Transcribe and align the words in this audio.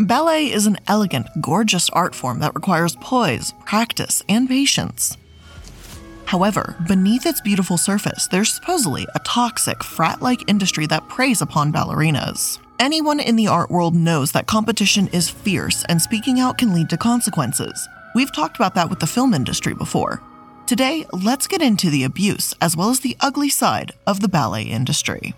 Ballet 0.00 0.50
is 0.50 0.66
an 0.66 0.78
elegant, 0.88 1.28
gorgeous 1.40 1.88
art 1.90 2.14
form 2.14 2.40
that 2.40 2.54
requires 2.54 2.96
poise, 2.96 3.52
practice, 3.66 4.22
and 4.28 4.48
patience. 4.48 5.16
However, 6.24 6.76
beneath 6.88 7.26
its 7.26 7.42
beautiful 7.42 7.76
surface, 7.76 8.26
there's 8.26 8.52
supposedly 8.54 9.06
a 9.14 9.20
toxic, 9.20 9.84
frat 9.84 10.22
like 10.22 10.48
industry 10.48 10.86
that 10.86 11.08
preys 11.08 11.42
upon 11.42 11.72
ballerinas. 11.72 12.58
Anyone 12.80 13.20
in 13.20 13.36
the 13.36 13.48
art 13.48 13.70
world 13.70 13.94
knows 13.94 14.32
that 14.32 14.46
competition 14.46 15.08
is 15.08 15.28
fierce 15.28 15.84
and 15.84 16.00
speaking 16.00 16.40
out 16.40 16.58
can 16.58 16.72
lead 16.74 16.88
to 16.90 16.96
consequences. 16.96 17.86
We've 18.14 18.34
talked 18.34 18.56
about 18.56 18.74
that 18.74 18.88
with 18.90 18.98
the 18.98 19.06
film 19.06 19.34
industry 19.34 19.74
before. 19.74 20.22
Today, 20.66 21.04
let's 21.12 21.46
get 21.46 21.60
into 21.60 21.90
the 21.90 22.04
abuse 22.04 22.54
as 22.60 22.76
well 22.76 22.88
as 22.88 23.00
the 23.00 23.16
ugly 23.20 23.50
side 23.50 23.92
of 24.06 24.20
the 24.20 24.28
ballet 24.28 24.62
industry. 24.62 25.34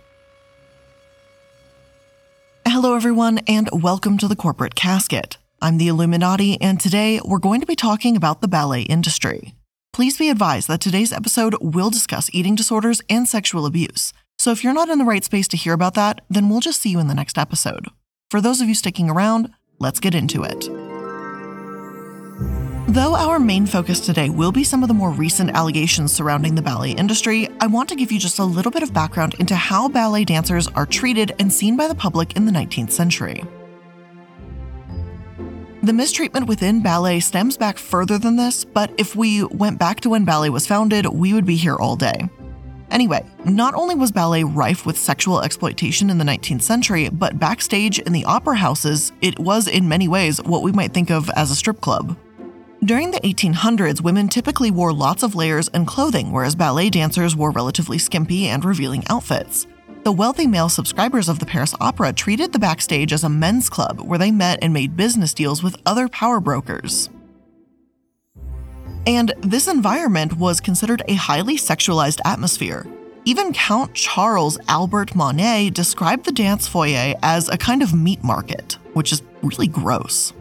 Hello, 2.75 2.96
everyone, 2.96 3.38
and 3.46 3.68
welcome 3.72 4.18
to 4.18 4.27
the 4.27 4.34
Corporate 4.34 4.75
Casket. 4.75 5.36
I'm 5.62 5.79
the 5.79 5.86
iilluminaughtii, 5.86 6.58
and 6.61 6.80
today 6.80 7.21
we're 7.25 7.39
going 7.39 7.61
to 7.61 7.68
be 7.68 7.76
talking 7.76 8.16
about 8.16 8.40
the 8.40 8.49
ballet 8.49 8.82
industry. 8.82 9.54
Please 9.93 10.18
be 10.18 10.29
advised 10.29 10.66
that 10.66 10.80
today's 10.80 11.13
episode 11.13 11.54
will 11.61 11.89
discuss 11.89 12.29
eating 12.32 12.57
disorders 12.57 13.00
and 13.08 13.29
sexual 13.29 13.64
abuse. 13.64 14.13
So 14.40 14.50
if 14.50 14.64
you're 14.64 14.72
not 14.72 14.89
in 14.89 14.99
the 14.99 15.04
right 15.04 15.22
space 15.22 15.46
to 15.49 15.57
hear 15.57 15.72
about 15.72 15.94
that, 15.94 16.22
then 16.29 16.49
we'll 16.49 16.58
just 16.58 16.82
see 16.82 16.90
you 16.90 16.99
in 16.99 17.07
the 17.07 17.14
next 17.14 17.39
episode. 17.39 17.86
For 18.29 18.40
those 18.40 18.61
of 18.61 18.66
you 18.66 18.75
sticking 18.75 19.08
around, 19.08 19.52
let's 19.79 20.00
get 20.00 20.16
into 20.16 20.43
it. 20.43 20.68
Though 22.88 23.14
our 23.16 23.38
main 23.38 23.64
focus 23.64 23.98
today 23.98 24.29
will 24.29 24.52
be 24.52 24.62
some 24.62 24.82
of 24.82 24.88
the 24.88 24.94
more 24.94 25.11
recent 25.11 25.50
allegations 25.52 26.12
surrounding 26.12 26.54
the 26.54 26.61
ballet 26.61 26.90
industry, 26.90 27.48
I 27.58 27.66
want 27.66 27.88
to 27.88 27.96
give 27.96 28.12
you 28.12 28.18
just 28.18 28.38
a 28.38 28.44
little 28.44 28.70
bit 28.70 28.82
of 28.82 28.93
background 28.93 29.34
into 29.38 29.54
how 29.54 29.88
ballet 29.88 30.26
dancers 30.26 30.68
are 30.68 30.84
treated 30.84 31.34
and 31.38 31.50
seen 31.50 31.79
by 31.79 31.88
the 31.88 31.94
public 31.94 32.36
in 32.36 32.44
the 32.44 32.52
19th 32.52 32.91
century. 32.91 33.42
The 35.83 35.94
mistreatment 35.94 36.47
within 36.47 36.82
ballet 36.82 37.20
stems 37.20 37.56
back 37.56 37.78
further 37.78 38.18
than 38.18 38.36
this, 38.36 38.66
but 38.66 38.92
if 38.98 39.16
we 39.16 39.44
went 39.44 39.78
back 39.78 40.00
to 40.00 40.10
when 40.10 40.26
ballet 40.26 40.50
was 40.50 40.66
founded, 40.66 41.06
we 41.06 41.32
would 41.32 41.46
be 41.46 41.56
here 41.56 41.76
all 41.76 41.96
day. 41.96 42.28
Anyway, 42.91 43.24
not 43.46 43.74
only 43.74 43.94
was 43.94 44.12
ballet 44.12 44.44
rife 44.44 44.84
with 44.84 44.98
sexual 44.98 45.41
exploitation 45.41 46.10
in 46.10 46.19
the 46.19 46.24
19th 46.24 46.62
century, 46.62 47.08
but 47.08 47.38
backstage 47.38 47.98
in 47.98 48.12
the 48.12 48.26
opera 48.26 48.56
houses, 48.56 49.10
it 49.22 49.38
was 49.38 49.69
in 49.69 49.88
many 49.88 50.06
ways 50.06 50.41
what 50.42 50.62
we 50.62 50.70
might 50.70 50.92
think 50.92 51.10
of 51.10 51.30
as 51.30 51.50
a 51.50 51.56
strip 51.56 51.80
club. 51.80 52.14
During 52.84 53.12
the 53.12 53.20
1800s, 53.20 54.02
women 54.02 54.28
typically 54.28 54.70
wore 54.70 54.92
lots 54.92 55.22
of 55.22 55.34
layers 55.34 55.68
and 55.68 55.86
clothing, 55.86 56.30
whereas 56.30 56.54
ballet 56.54 56.91
dancers 56.91 57.34
wore 57.34 57.50
relatively 57.50 57.96
skimpy 57.96 58.48
and 58.48 58.62
revealing 58.62 59.04
outfits. 59.08 59.66
The 60.02 60.12
wealthy 60.12 60.46
male 60.46 60.68
subscribers 60.68 61.30
of 61.30 61.38
the 61.38 61.46
Paris 61.46 61.74
Opera 61.80 62.12
treated 62.12 62.52
the 62.52 62.58
backstage 62.58 63.14
as 63.14 63.24
a 63.24 63.28
men's 63.30 63.70
club 63.70 64.02
where 64.02 64.18
they 64.18 64.30
met 64.30 64.58
and 64.60 64.74
made 64.74 64.98
business 64.98 65.32
deals 65.32 65.62
with 65.62 65.80
other 65.86 66.10
power 66.10 66.41
brokers. 66.41 67.08
And 69.06 69.32
this 69.41 69.66
environment 69.66 70.34
was 70.34 70.60
considered 70.60 71.02
a 71.08 71.14
highly 71.14 71.56
sexualized 71.56 72.20
atmosphere. 72.26 72.86
Even 73.24 73.54
Count 73.54 73.94
Charles 73.94 74.58
Albert 74.69 75.14
Monet 75.14 75.70
described 75.70 76.26
the 76.26 76.32
dance 76.32 76.69
foyer 76.69 77.14
as 77.22 77.48
a 77.48 77.56
kind 77.56 77.82
of 77.82 77.94
meat 77.94 78.22
market, 78.22 78.76
which 78.92 79.10
is 79.10 79.22
really 79.42 79.69
gross. 79.69 80.34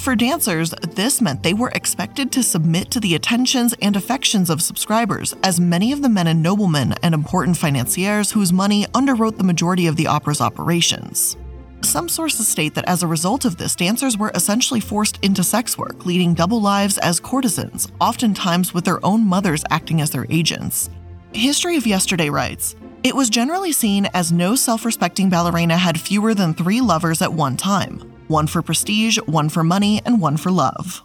For 0.00 0.16
dancers, 0.16 0.70
this 0.70 1.20
meant 1.20 1.42
they 1.42 1.52
were 1.52 1.68
expected 1.74 2.32
to 2.32 2.42
submit 2.42 2.90
to 2.90 3.00
the 3.00 3.16
attentions 3.16 3.74
and 3.82 3.94
affections 3.94 4.48
of 4.48 4.62
subscribers, 4.62 5.36
as 5.44 5.60
many 5.60 5.92
of 5.92 6.00
the 6.00 6.08
men 6.08 6.26
and 6.26 6.42
noblemen 6.42 6.94
and 7.02 7.14
important 7.14 7.58
financiers 7.58 8.30
whose 8.32 8.50
money 8.50 8.86
underwrote 8.94 9.36
the 9.36 9.44
majority 9.44 9.86
of 9.86 9.96
the 9.96 10.06
opera's 10.06 10.40
operations. 10.40 11.36
Some 11.82 12.08
sources 12.08 12.48
state 12.48 12.74
that 12.76 12.88
as 12.88 13.02
a 13.02 13.06
result 13.06 13.44
of 13.44 13.58
this, 13.58 13.76
dancers 13.76 14.16
were 14.16 14.32
essentially 14.34 14.80
forced 14.80 15.22
into 15.22 15.44
sex 15.44 15.76
work, 15.76 16.06
leading 16.06 16.32
double 16.32 16.62
lives 16.62 16.96
as 16.96 17.20
courtesans, 17.20 17.92
oftentimes 18.00 18.72
with 18.72 18.86
their 18.86 19.04
own 19.04 19.26
mothers 19.26 19.64
acting 19.68 20.00
as 20.00 20.10
their 20.10 20.26
agents. 20.30 20.88
History 21.34 21.76
of 21.76 21.86
Yesterday 21.86 22.30
writes 22.30 22.74
It 23.02 23.14
was 23.14 23.28
generally 23.28 23.72
seen 23.72 24.08
as 24.14 24.32
no 24.32 24.54
self 24.54 24.86
respecting 24.86 25.28
ballerina 25.28 25.76
had 25.76 26.00
fewer 26.00 26.32
than 26.32 26.54
three 26.54 26.80
lovers 26.80 27.20
at 27.20 27.34
one 27.34 27.58
time, 27.58 28.09
one 28.30 28.46
for 28.46 28.62
prestige, 28.62 29.18
one 29.26 29.48
for 29.48 29.64
money, 29.64 30.00
and 30.06 30.20
one 30.20 30.36
for 30.36 30.50
love. 30.50 31.02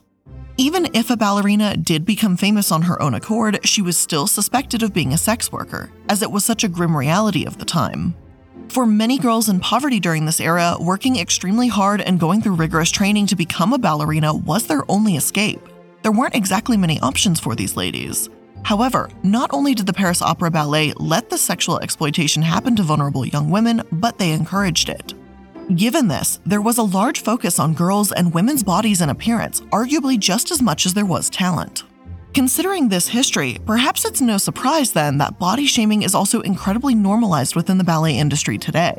Even 0.58 0.88
if 0.94 1.09
a 1.09 1.18
ballerina 1.18 1.75
did 1.75 2.06
become 2.06 2.38
famous 2.38 2.72
on 2.72 2.84
her 2.84 3.02
own 3.02 3.13
accord, 3.13 3.59
she 3.68 3.81
was 3.81 3.97
still 3.97 4.28
suspected 4.28 4.84
of 4.84 4.94
being 4.94 5.12
a 5.12 5.18
sex 5.18 5.52
worker, 5.52 5.91
as 6.08 6.22
it 6.22 6.31
was 6.31 6.46
such 6.46 6.63
a 6.63 6.69
grim 6.69 6.96
reality 6.96 7.44
of 7.46 7.58
the 7.58 7.66
time. 7.66 8.16
For 8.69 8.86
many 8.86 9.18
girls 9.18 9.50
in 9.50 9.59
poverty 9.59 10.00
during 10.00 10.25
this 10.25 10.40
era, 10.40 10.78
working 10.80 11.18
extremely 11.18 11.68
hard 11.68 12.00
and 12.00 12.19
going 12.19 12.41
through 12.41 12.56
rigorous 12.56 12.91
training 12.91 13.28
to 13.28 13.36
become 13.36 13.74
a 13.74 13.78
ballerina 13.78 14.34
was 14.34 14.68
their 14.68 14.90
only 14.90 15.18
escape. 15.18 15.62
There 16.03 16.12
weren't 16.12 16.36
exactly 16.36 16.78
many 16.78 17.00
options 17.02 17.40
for 17.40 17.56
these 17.56 17.75
ladies. 17.75 18.30
However, 18.63 19.09
not 19.24 19.50
only 19.52 19.74
did 19.74 19.88
the 19.88 19.94
Paris 19.94 20.22
Opera 20.22 20.52
Ballet 20.52 20.94
let 20.94 21.30
the 21.30 21.38
sexual 21.38 21.80
exploitation 21.80 22.42
happen 22.42 22.75
to 22.75 22.84
vulnerable 22.84 23.25
young 23.25 23.50
women, 23.50 23.81
but 23.92 24.18
they 24.18 24.31
encouraged 24.31 24.90
it. 24.90 25.13
Given 25.73 26.07
this, 26.07 26.39
there 26.45 26.61
was 26.61 26.77
a 26.77 26.83
large 26.83 27.23
focus 27.23 27.57
on 27.57 27.73
girls' 27.73 28.11
and 28.11 28.31
women's 28.31 28.61
bodies 28.61 29.01
and 29.01 29.09
appearance, 29.09 29.61
arguably 29.71 30.19
just 30.19 30.51
as 30.51 30.61
much 30.61 30.85
as 30.85 30.93
there 30.93 31.07
was 31.07 31.27
talent. 31.27 31.85
Considering 32.35 32.87
this 32.87 33.07
history, 33.07 33.57
perhaps 33.65 34.05
it's 34.05 34.21
no 34.21 34.37
surprise 34.37 34.91
then 34.91 35.17
that 35.17 35.39
body 35.39 35.65
shaming 35.65 36.03
is 36.03 36.13
also 36.13 36.41
incredibly 36.41 36.93
normalized 36.93 37.55
within 37.55 37.79
the 37.79 37.83
ballet 37.83 38.15
industry 38.15 38.59
today. 38.59 38.95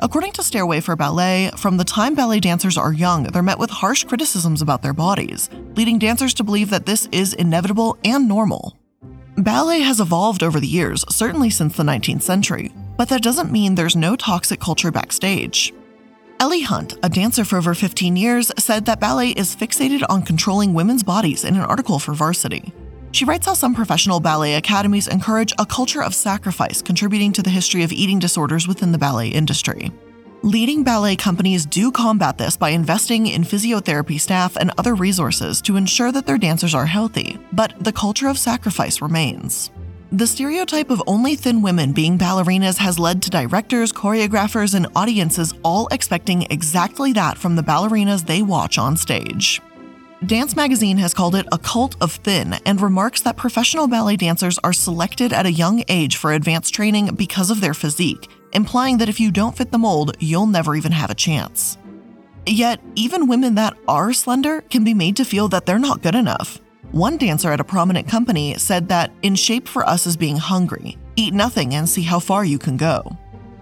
According 0.00 0.32
to 0.32 0.42
Stairway 0.42 0.80
for 0.80 0.96
Ballet, 0.96 1.50
from 1.56 1.78
the 1.78 1.84
time 1.84 2.14
ballet 2.14 2.40
dancers 2.40 2.76
are 2.76 2.92
young, 2.92 3.22
they're 3.22 3.42
met 3.42 3.58
with 3.58 3.70
harsh 3.70 4.04
criticisms 4.04 4.60
about 4.60 4.82
their 4.82 4.92
bodies, 4.92 5.48
leading 5.76 5.98
dancers 5.98 6.34
to 6.34 6.44
believe 6.44 6.68
that 6.70 6.84
this 6.84 7.08
is 7.10 7.32
inevitable 7.32 7.96
and 8.04 8.28
normal. 8.28 8.76
Ballet 9.38 9.80
has 9.80 9.98
evolved 9.98 10.42
over 10.42 10.60
the 10.60 10.66
years, 10.66 11.06
certainly 11.08 11.48
since 11.48 11.74
the 11.74 11.84
19th 11.84 12.22
century, 12.22 12.70
but 12.98 13.08
that 13.08 13.22
doesn't 13.22 13.50
mean 13.50 13.74
there's 13.74 13.96
no 13.96 14.14
toxic 14.14 14.60
culture 14.60 14.90
backstage. 14.90 15.72
Ellie 16.42 16.62
Hunt, 16.62 16.94
a 17.04 17.08
dancer 17.08 17.44
for 17.44 17.56
over 17.56 17.72
15 17.72 18.16
years, 18.16 18.50
said 18.58 18.84
that 18.86 18.98
ballet 18.98 19.30
is 19.30 19.54
fixated 19.54 20.02
on 20.08 20.24
controlling 20.24 20.74
women's 20.74 21.04
bodies 21.04 21.44
in 21.44 21.54
an 21.54 21.60
article 21.60 22.00
for 22.00 22.14
Varsity. 22.14 22.72
She 23.12 23.24
writes 23.24 23.46
how 23.46 23.54
some 23.54 23.76
professional 23.76 24.18
ballet 24.18 24.54
academies 24.54 25.06
encourage 25.06 25.52
a 25.60 25.64
culture 25.64 26.02
of 26.02 26.16
sacrifice, 26.16 26.82
contributing 26.82 27.32
to 27.34 27.44
the 27.44 27.50
history 27.50 27.84
of 27.84 27.92
eating 27.92 28.18
disorders 28.18 28.66
within 28.66 28.90
the 28.90 28.98
ballet 28.98 29.28
industry. 29.28 29.92
Leading 30.42 30.82
ballet 30.82 31.14
companies 31.14 31.64
do 31.64 31.92
combat 31.92 32.38
this 32.38 32.56
by 32.56 32.70
investing 32.70 33.28
in 33.28 33.44
physiotherapy 33.44 34.20
staff 34.20 34.56
and 34.56 34.72
other 34.78 34.96
resources 34.96 35.62
to 35.62 35.76
ensure 35.76 36.10
that 36.10 36.26
their 36.26 36.38
dancers 36.38 36.74
are 36.74 36.86
healthy, 36.86 37.38
but 37.52 37.72
the 37.78 37.92
culture 37.92 38.26
of 38.26 38.36
sacrifice 38.36 39.00
remains. 39.00 39.70
The 40.12 40.26
stereotype 40.26 40.90
of 40.90 41.02
only 41.06 41.36
thin 41.36 41.62
women 41.62 41.94
being 41.94 42.18
ballerinas 42.18 42.76
has 42.76 42.98
led 42.98 43.22
to 43.22 43.30
directors, 43.30 43.94
choreographers, 43.94 44.74
and 44.74 44.86
audiences 44.94 45.54
all 45.64 45.88
expecting 45.90 46.42
exactly 46.50 47.14
that 47.14 47.38
from 47.38 47.56
the 47.56 47.62
ballerinas 47.62 48.26
they 48.26 48.42
watch 48.42 48.76
on 48.76 48.94
stage. 48.94 49.62
Dance 50.26 50.54
Magazine 50.54 50.98
has 50.98 51.14
called 51.14 51.34
it 51.34 51.46
a 51.50 51.56
cult 51.56 51.96
of 52.02 52.12
thin 52.12 52.52
and 52.66 52.78
remarks 52.82 53.22
that 53.22 53.38
professional 53.38 53.88
ballet 53.88 54.16
dancers 54.16 54.58
are 54.58 54.74
selected 54.74 55.32
at 55.32 55.46
a 55.46 55.52
young 55.52 55.82
age 55.88 56.16
for 56.16 56.34
advanced 56.34 56.74
training 56.74 57.14
because 57.14 57.50
of 57.50 57.62
their 57.62 57.72
physique, 57.72 58.28
implying 58.52 58.98
that 58.98 59.08
if 59.08 59.18
you 59.18 59.30
don't 59.30 59.56
fit 59.56 59.72
the 59.72 59.78
mold, 59.78 60.14
you'll 60.20 60.46
never 60.46 60.76
even 60.76 60.92
have 60.92 61.10
a 61.10 61.14
chance. 61.14 61.78
Yet, 62.44 62.82
even 62.96 63.28
women 63.28 63.54
that 63.54 63.78
are 63.88 64.12
slender 64.12 64.60
can 64.60 64.84
be 64.84 64.92
made 64.92 65.16
to 65.16 65.24
feel 65.24 65.48
that 65.48 65.64
they're 65.64 65.78
not 65.78 66.02
good 66.02 66.14
enough. 66.14 66.60
One 66.92 67.16
dancer 67.16 67.50
at 67.50 67.58
a 67.58 67.64
prominent 67.64 68.06
company 68.06 68.54
said 68.58 68.88
that 68.88 69.12
in 69.22 69.34
shape 69.34 69.66
for 69.66 69.88
us 69.88 70.06
is 70.06 70.14
being 70.14 70.36
hungry. 70.36 70.98
Eat 71.16 71.32
nothing 71.32 71.74
and 71.74 71.88
see 71.88 72.02
how 72.02 72.18
far 72.18 72.44
you 72.44 72.58
can 72.58 72.76
go. 72.76 73.16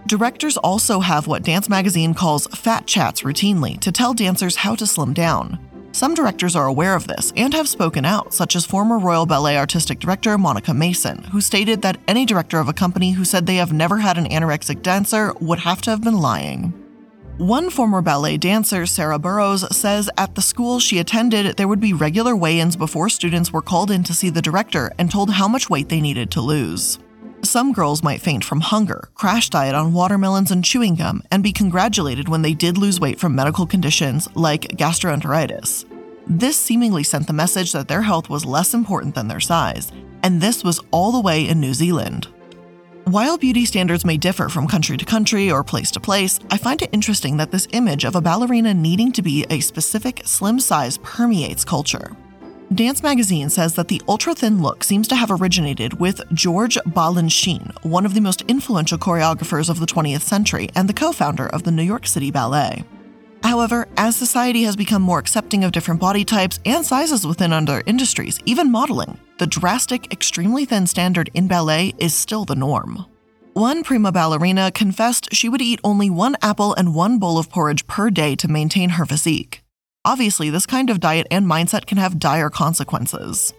Directors 0.05 0.57
also 0.57 0.99
have 0.99 1.27
what 1.27 1.43
Dance 1.43 1.69
Magazine 1.69 2.13
calls 2.13 2.45
fat 2.47 2.85
chats 2.87 3.21
routinely 3.21 3.79
to 3.79 3.91
tell 3.91 4.13
dancers 4.13 4.57
how 4.57 4.75
to 4.75 4.85
slim 4.85 5.13
down. 5.13 5.57
Some 5.93 6.13
directors 6.13 6.57
are 6.57 6.67
aware 6.67 6.93
of 6.93 7.07
this 7.07 7.31
and 7.37 7.53
have 7.53 7.69
spoken 7.69 8.03
out, 8.03 8.33
such 8.33 8.57
as 8.57 8.65
former 8.65 8.99
Royal 8.99 9.25
Ballet 9.25 9.57
Artistic 9.57 9.99
Director 9.99 10.37
Monica 10.37 10.73
Mason, 10.73 11.23
who 11.23 11.39
stated 11.39 11.81
that 11.83 11.99
any 12.09 12.25
director 12.25 12.59
of 12.59 12.67
a 12.67 12.73
company 12.73 13.11
who 13.11 13.23
said 13.23 13.45
they 13.45 13.55
have 13.55 13.71
never 13.71 13.99
had 13.99 14.17
an 14.17 14.27
anorexic 14.27 14.81
dancer 14.81 15.33
would 15.39 15.59
have 15.59 15.81
to 15.83 15.89
have 15.89 16.01
been 16.01 16.17
lying. 16.17 16.80
One 17.41 17.71
former 17.71 18.03
ballet 18.03 18.37
dancer, 18.37 18.85
Sarah 18.85 19.17
Burrows, 19.17 19.65
says 19.75 20.11
at 20.15 20.35
the 20.35 20.43
school 20.43 20.79
she 20.79 20.99
attended, 20.99 21.57
there 21.57 21.67
would 21.67 21.79
be 21.79 21.91
regular 21.91 22.35
weigh 22.35 22.59
ins 22.59 22.75
before 22.75 23.09
students 23.09 23.51
were 23.51 23.63
called 23.63 23.89
in 23.89 24.03
to 24.03 24.13
see 24.13 24.29
the 24.29 24.43
director 24.43 24.91
and 24.99 25.09
told 25.09 25.31
how 25.31 25.47
much 25.47 25.67
weight 25.67 25.89
they 25.89 25.99
needed 25.99 26.29
to 26.29 26.39
lose. 26.39 26.99
Some 27.41 27.73
girls 27.73 28.03
might 28.03 28.21
faint 28.21 28.43
from 28.43 28.59
hunger, 28.59 29.09
crash 29.15 29.49
diet 29.49 29.73
on 29.73 29.91
watermelons 29.91 30.51
and 30.51 30.63
chewing 30.63 30.93
gum, 30.93 31.23
and 31.31 31.41
be 31.41 31.51
congratulated 31.51 32.29
when 32.29 32.43
they 32.43 32.53
did 32.53 32.77
lose 32.77 32.99
weight 32.99 33.19
from 33.19 33.33
medical 33.33 33.65
conditions 33.65 34.27
like 34.35 34.77
gastroenteritis. 34.77 35.85
This 36.27 36.57
seemingly 36.57 37.01
sent 37.01 37.25
the 37.25 37.33
message 37.33 37.71
that 37.71 37.87
their 37.87 38.03
health 38.03 38.29
was 38.29 38.45
less 38.45 38.75
important 38.75 39.15
than 39.15 39.29
their 39.29 39.39
size, 39.39 39.91
and 40.21 40.39
this 40.41 40.63
was 40.63 40.79
all 40.91 41.11
the 41.11 41.19
way 41.19 41.47
in 41.47 41.59
New 41.59 41.73
Zealand. 41.73 42.27
While 43.05 43.37
beauty 43.37 43.65
standards 43.65 44.05
may 44.05 44.15
differ 44.15 44.47
from 44.47 44.67
country 44.67 44.95
to 44.95 45.05
country 45.05 45.51
or 45.51 45.63
place 45.63 45.89
to 45.91 45.99
place, 45.99 46.39
I 46.51 46.57
find 46.57 46.81
it 46.81 46.89
interesting 46.91 47.37
that 47.37 47.49
this 47.49 47.67
image 47.71 48.05
of 48.05 48.15
a 48.15 48.21
ballerina 48.21 48.75
needing 48.75 49.11
to 49.13 49.23
be 49.23 49.43
a 49.49 49.59
specific 49.59 50.21
slim 50.25 50.59
size 50.59 50.99
permeates 50.99 51.65
culture. 51.65 52.15
Dance 52.73 53.01
Magazine 53.01 53.49
says 53.49 53.73
that 53.73 53.87
the 53.87 54.01
ultra 54.07 54.35
thin 54.35 54.61
look 54.61 54.83
seems 54.83 55.07
to 55.07 55.15
have 55.15 55.31
originated 55.31 55.99
with 55.99 56.21
George 56.31 56.75
Balanchine, 56.85 57.73
one 57.83 58.05
of 58.05 58.13
the 58.13 58.21
most 58.21 58.43
influential 58.43 58.99
choreographers 58.99 59.67
of 59.67 59.79
the 59.79 59.87
20th 59.87 60.21
century 60.21 60.69
and 60.75 60.87
the 60.87 60.93
co 60.93 61.11
founder 61.11 61.47
of 61.47 61.63
the 61.63 61.71
New 61.71 61.83
York 61.83 62.05
City 62.05 62.29
Ballet. 62.29 62.85
However, 63.43 63.87
as 63.97 64.15
society 64.15 64.63
has 64.63 64.75
become 64.75 65.01
more 65.01 65.19
accepting 65.19 65.63
of 65.63 65.71
different 65.71 65.99
body 65.99 66.23
types 66.23 66.59
and 66.65 66.85
sizes 66.85 67.25
within 67.25 67.53
other 67.53 67.83
industries, 67.85 68.39
even 68.45 68.71
modeling, 68.71 69.19
the 69.39 69.47
drastic, 69.47 70.13
extremely 70.13 70.65
thin 70.65 70.85
standard 70.87 71.29
in 71.33 71.47
ballet 71.47 71.93
is 71.97 72.13
still 72.13 72.45
the 72.45 72.55
norm. 72.55 73.05
One 73.53 73.83
prima 73.83 74.11
ballerina 74.11 74.71
confessed 74.71 75.33
she 75.33 75.49
would 75.49 75.61
eat 75.61 75.81
only 75.83 76.09
one 76.09 76.37
apple 76.41 76.73
and 76.73 76.95
one 76.95 77.19
bowl 77.19 77.37
of 77.37 77.49
porridge 77.49 77.85
per 77.87 78.09
day 78.09 78.35
to 78.37 78.47
maintain 78.47 78.91
her 78.91 79.05
physique. 79.05 79.61
Obviously, 80.05 80.49
this 80.49 80.65
kind 80.65 80.89
of 80.89 80.99
diet 80.99 81.27
and 81.29 81.45
mindset 81.45 81.85
can 81.85 81.97
have 81.97 82.17
dire 82.17 82.49
consequences. 82.49 83.53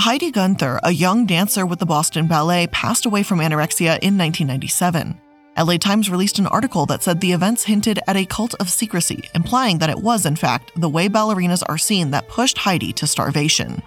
Heidi 0.00 0.30
Guenther, 0.30 0.78
a 0.82 0.92
young 0.92 1.26
dancer 1.26 1.64
with 1.64 1.78
the 1.78 1.86
Boston 1.86 2.26
Ballet, 2.26 2.66
passed 2.68 3.06
away 3.06 3.22
from 3.22 3.38
anorexia 3.38 3.98
in 4.00 4.18
1997. 4.18 5.20
LA 5.58 5.76
Times 5.76 6.08
released 6.08 6.38
an 6.38 6.46
article 6.46 6.86
that 6.86 7.02
said 7.02 7.20
the 7.20 7.32
events 7.32 7.64
hinted 7.64 7.98
at 8.06 8.16
a 8.16 8.24
cult 8.24 8.54
of 8.60 8.70
secrecy, 8.70 9.28
implying 9.34 9.78
that 9.78 9.90
it 9.90 9.98
was, 9.98 10.24
in 10.24 10.36
fact, 10.36 10.70
the 10.76 10.88
way 10.88 11.08
ballerinas 11.08 11.62
are 11.68 11.78
seen 11.78 12.10
that 12.12 12.28
pushed 12.28 12.58
Heidi 12.58 12.92
to 12.92 13.06
starvation. 13.06 13.82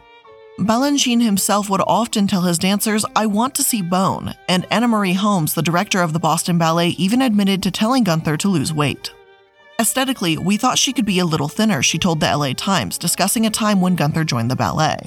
Balanchine 0.59 1.23
himself 1.23 1.69
would 1.69 1.81
often 1.87 2.27
tell 2.27 2.41
his 2.41 2.59
dancers, 2.59 3.05
I 3.15 3.25
want 3.25 3.55
to 3.55 3.63
see 3.63 3.81
bone, 3.81 4.35
and 4.49 4.67
Anna 4.69 4.87
Marie 4.87 5.13
Holmes, 5.13 5.53
the 5.53 5.61
director 5.61 6.01
of 6.01 6.13
the 6.13 6.19
Boston 6.19 6.57
Ballet, 6.57 6.89
even 6.89 7.21
admitted 7.21 7.63
to 7.63 7.71
telling 7.71 8.03
Guenther 8.03 8.37
to 8.39 8.49
lose 8.49 8.73
weight. 8.73 9.11
Aesthetically, 9.79 10.37
we 10.37 10.57
thought 10.57 10.77
she 10.77 10.93
could 10.93 11.05
be 11.05 11.19
a 11.19 11.25
little 11.25 11.47
thinner, 11.47 11.81
she 11.81 11.97
told 11.97 12.19
the 12.19 12.35
LA 12.35 12.53
Times, 12.53 12.97
discussing 12.97 13.45
a 13.45 13.49
time 13.49 13.81
when 13.81 13.97
Guenther 13.97 14.25
joined 14.25 14.51
the 14.51 14.55
ballet. 14.55 14.99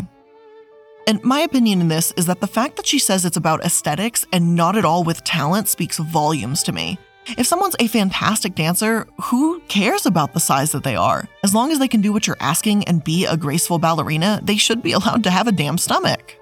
And 1.07 1.23
my 1.23 1.41
opinion 1.41 1.83
in 1.83 1.89
this 1.89 2.13
is 2.17 2.27
that 2.27 2.41
the 2.41 2.47
fact 2.47 2.77
that 2.77 2.87
she 2.87 2.99
says 2.99 3.25
it's 3.25 3.37
about 3.37 3.65
aesthetics 3.65 4.27
and 4.33 4.55
not 4.55 4.77
at 4.77 4.85
all 4.85 5.05
with 5.05 5.23
talent 5.25 5.69
speaks 5.69 5.99
volumes 5.99 6.63
to 6.63 6.73
me. 6.73 6.99
If 7.39 7.47
someone's 7.47 7.77
a 7.79 7.89
fantastic 7.89 8.55
dancer, 8.55 9.07
who 9.23 9.61
cares 9.69 10.07
about 10.07 10.35
the 10.35 10.41
size 10.41 10.73
that 10.73 10.85
they 10.85 10.97
are? 10.97 11.27
As 11.43 11.55
long 11.55 11.73
as 11.73 11.79
they 11.79 11.89
can 11.89 12.01
do 12.01 12.13
what 12.13 12.27
you're 12.27 12.37
asking 12.41 12.85
and 12.85 13.05
be 13.05 13.25
a 13.25 13.37
graceful 13.37 13.79
ballerina, 13.79 14.41
they 14.43 14.57
should 14.57 14.83
be 14.83 14.93
allowed 14.99 15.25
to 15.25 15.31
have 15.31 15.47
a 15.47 15.53
damn 15.53 15.79
stomach. 15.79 16.37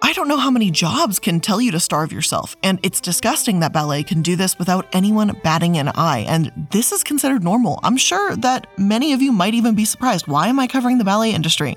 I 0.00 0.12
don't 0.12 0.28
know 0.28 0.36
how 0.36 0.50
many 0.50 0.70
jobs 0.70 1.18
can 1.18 1.40
tell 1.40 1.60
you 1.60 1.72
to 1.72 1.80
starve 1.80 2.12
yourself, 2.12 2.56
and 2.62 2.78
it's 2.84 3.00
disgusting 3.00 3.60
that 3.60 3.72
ballet 3.72 4.04
can 4.04 4.22
do 4.22 4.36
this 4.36 4.56
without 4.56 4.86
anyone 4.92 5.38
batting 5.42 5.76
an 5.76 5.88
eye, 5.88 6.24
and 6.28 6.52
this 6.70 6.92
is 6.92 7.02
considered 7.02 7.42
normal. 7.42 7.80
I'm 7.82 7.96
sure 7.96 8.36
that 8.36 8.68
many 8.78 9.12
of 9.12 9.20
you 9.20 9.32
might 9.32 9.54
even 9.54 9.74
be 9.74 9.84
surprised. 9.84 10.28
Why 10.28 10.46
am 10.46 10.60
I 10.60 10.68
covering 10.68 10.98
the 10.98 11.04
ballet 11.04 11.32
industry? 11.32 11.76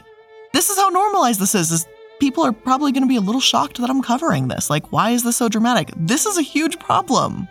This 0.54 0.70
is 0.70 0.78
how 0.78 0.90
normalized 0.90 1.40
this 1.40 1.56
is. 1.56 1.72
is 1.72 1.88
people 2.22 2.46
are 2.46 2.54
probably 2.54 2.92
going 2.92 3.02
to 3.02 3.10
be 3.10 3.16
a 3.16 3.22
little 3.22 3.42
shocked 3.42 3.82
that 3.82 3.90
I'm 3.90 4.04
covering 4.04 4.48
this. 4.48 4.70
Like, 4.70 4.92
why 4.92 5.10
is 5.10 5.24
this 5.24 5.38
so 5.38 5.50
dramatic? 5.50 5.90
This 5.98 6.28
is 6.28 6.38
a 6.38 6.44
huge 6.44 6.78
problem. 6.78 7.48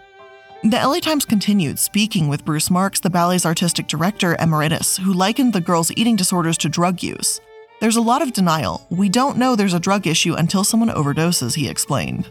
The 0.63 0.77
LA 0.77 1.01
Times 1.01 1.25
continued, 1.25 1.79
speaking 1.81 2.29
with 2.29 2.45
Bruce 2.45 2.71
Marks, 2.71 3.01
the 3.01 3.11
ballet's 3.11 3.45
artistic 3.45 3.89
director 3.89 4.37
emeritus, 4.39 4.97
who 4.97 5.13
likened 5.13 5.53
the 5.53 5.61
girls' 5.61 5.91
eating 5.97 6.15
disorders 6.15 6.57
to 6.59 6.69
drug 6.69 7.03
use. 7.03 7.41
There's 7.81 7.97
a 7.97 8.01
lot 8.01 8.23
of 8.23 8.33
denial. 8.33 8.87
We 8.91 9.09
don't 9.09 9.39
know 9.39 9.57
there's 9.57 9.75
a 9.75 9.81
drug 9.81 10.07
issue 10.07 10.35
until 10.35 10.63
someone 10.63 10.91
overdoses, 10.91 11.57
he 11.57 11.69
explained. 11.69 12.31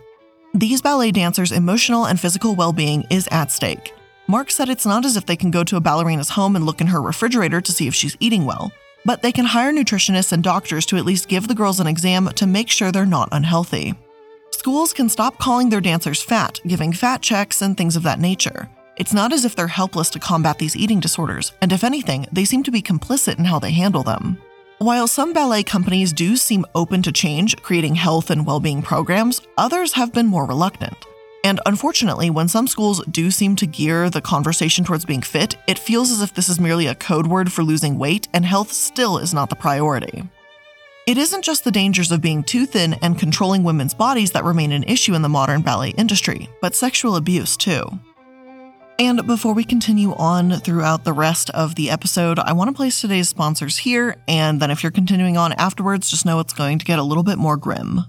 These 0.54 0.82
ballet 0.82 1.12
dancers' 1.12 1.52
emotional 1.52 2.06
and 2.06 2.20
physical 2.20 2.56
well 2.56 2.72
being 2.72 3.06
is 3.10 3.28
at 3.32 3.52
stake. 3.52 3.92
Mark 4.28 4.50
said 4.50 4.70
it's 4.70 4.86
not 4.86 5.04
as 5.04 5.18
if 5.18 5.26
they 5.26 5.36
can 5.36 5.52
go 5.52 5.66
to 5.66 5.76
a 5.76 5.82
ballerina's 5.82 6.30
home 6.30 6.56
and 6.56 6.66
look 6.66 6.80
in 6.80 6.88
her 6.88 7.02
refrigerator 7.02 7.60
to 7.60 7.72
see 7.74 7.88
if 7.88 7.96
she's 7.96 8.16
eating 8.22 8.46
well, 8.46 8.72
but 9.06 9.22
they 9.22 9.32
can 9.32 9.46
hire 9.46 9.72
nutritionists 9.72 10.32
and 10.32 10.44
doctors 10.44 10.86
to 10.88 10.98
at 10.98 11.06
least 11.06 11.28
give 11.28 11.48
the 11.48 11.56
girls 11.56 11.80
an 11.80 11.88
exam 11.88 12.28
to 12.36 12.48
make 12.48 12.70
sure 12.70 12.92
they're 12.92 13.06
not 13.06 13.30
unhealthy. 13.32 13.94
Schools 14.52 14.94
can 14.94 15.10
stop 15.10 15.38
calling 15.38 15.70
their 15.70 15.82
dancers 15.82 16.22
fat, 16.22 16.60
giving 16.68 16.92
fat 16.92 17.22
checks, 17.22 17.62
and 17.62 17.78
things 17.78 17.96
of 17.96 18.04
that 18.04 18.20
nature. 18.20 18.70
It's 18.98 19.14
not 19.14 19.32
as 19.32 19.46
if 19.46 19.56
they're 19.56 19.68
helpless 19.68 20.10
to 20.12 20.20
combat 20.20 20.58
these 20.58 20.76
eating 20.76 21.00
disorders, 21.00 21.54
and 21.62 21.72
if 21.72 21.84
anything, 21.84 22.28
they 22.32 22.44
seem 22.44 22.64
to 22.64 22.72
be 22.72 22.82
complicit 22.82 23.40
in 23.40 23.46
how 23.46 23.58
they 23.60 23.72
handle 23.72 24.04
them. 24.04 24.38
While 24.80 25.08
some 25.08 25.34
ballet 25.34 25.64
companies 25.64 26.14
do 26.14 26.36
seem 26.36 26.66
open 26.76 27.02
to 27.04 27.12
change, 27.12 27.56
creating 27.62 27.96
health 27.96 28.30
and 28.30 28.46
well 28.46 28.60
being 28.60 28.82
programs, 28.82 29.42
others 29.58 29.94
have 29.94 30.14
been 30.14 30.26
more 30.26 30.46
reluctant. 30.46 30.96
And 31.50 31.60
unfortunately, 31.66 32.30
when 32.30 32.48
some 32.48 32.68
schools 32.68 33.04
do 33.10 33.32
seem 33.32 33.56
to 33.56 33.66
gear 33.66 34.12
the 34.12 34.22
conversation 34.22 34.86
towards 34.86 35.04
being 35.04 35.24
fit, 35.24 35.58
it 35.66 35.80
feels 35.80 36.12
as 36.12 36.22
if 36.22 36.32
this 36.32 36.48
is 36.48 36.60
merely 36.60 36.86
a 36.86 36.94
code 36.94 37.26
word 37.26 37.52
for 37.52 37.64
losing 37.64 37.98
weight, 37.98 38.28
and 38.36 38.46
health 38.46 38.72
still 38.72 39.18
is 39.18 39.34
not 39.34 39.50
the 39.50 39.56
priority. 39.56 40.30
It 41.08 41.18
isn't 41.18 41.44
just 41.44 41.64
the 41.64 41.72
dangers 41.72 42.12
of 42.12 42.22
being 42.22 42.44
too 42.44 42.68
thin 42.68 42.94
and 43.02 43.18
controlling 43.18 43.64
women's 43.64 43.96
bodies 43.96 44.30
that 44.34 44.44
remain 44.44 44.72
an 44.72 44.84
issue 44.84 45.16
in 45.16 45.24
the 45.24 45.28
modern 45.28 45.64
ballet 45.64 45.90
industry, 45.98 46.48
but 46.62 46.76
sexual 46.76 47.16
abuse 47.16 47.58
too. 47.58 47.82
And 49.00 49.26
before 49.26 49.56
we 49.56 49.64
continue 49.64 50.14
on 50.18 50.52
throughout 50.60 51.04
the 51.04 51.14
rest 51.14 51.50
of 51.50 51.74
the 51.74 51.90
episode, 51.90 52.38
I 52.38 52.54
want 52.54 52.68
to 52.68 52.76
place 52.76 53.02
today's 53.02 53.30
sponsors 53.30 53.80
here, 53.80 54.18
and 54.28 54.62
then 54.62 54.70
if 54.70 54.84
you're 54.84 54.92
continuing 54.92 55.36
on 55.36 55.54
afterwards, 55.54 56.12
just 56.12 56.28
know 56.28 56.40
it's 56.42 56.54
going 56.54 56.78
to 56.78 56.86
get 56.86 57.00
a 57.00 57.04
little 57.04 57.24
bit 57.24 57.40
more 57.40 57.58
grim. 57.58 58.06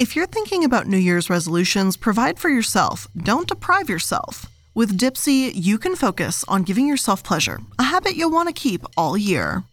If 0.00 0.14
you're 0.14 0.28
thinking 0.28 0.62
about 0.62 0.86
New 0.86 0.96
Year's 0.96 1.28
resolutions, 1.28 1.96
provide 1.96 2.38
for 2.38 2.48
yourself. 2.48 3.08
Don't 3.16 3.48
deprive 3.48 3.88
yourself. 3.88 4.46
With 4.72 4.96
Dipsea, 4.96 5.50
you 5.56 5.76
can 5.76 5.96
focus 5.96 6.44
on 6.46 6.62
giving 6.62 6.86
yourself 6.86 7.24
pleasure, 7.24 7.58
a 7.80 7.82
habit 7.82 8.14
you'll 8.14 8.30
want 8.30 8.48
to 8.48 8.52
keep 8.52 8.84
all 8.96 9.18
year. 9.18 9.64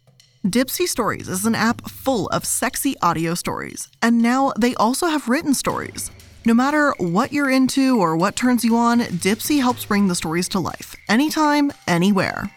Dipsea 0.43 0.87
Stories 0.87 1.29
is 1.29 1.45
an 1.45 1.53
app 1.53 1.87
full 1.87 2.25
of 2.29 2.43
sexy 2.43 2.95
audio 3.03 3.35
stories, 3.35 3.87
and 4.01 4.19
now 4.19 4.51
they 4.57 4.73
also 4.75 5.05
have 5.05 5.29
written 5.29 5.53
stories. 5.53 6.09
No 6.43 6.55
matter 6.55 6.95
what 6.97 7.31
you're 7.31 7.51
into 7.51 7.99
or 7.99 8.17
what 8.17 8.35
turns 8.35 8.65
you 8.65 8.75
on, 8.77 9.01
Dipsea 9.01 9.59
helps 9.59 9.85
bring 9.85 10.07
the 10.07 10.15
stories 10.15 10.49
to 10.49 10.59
life, 10.59 10.95
anytime, 11.07 11.71
anywhere. 11.87 12.49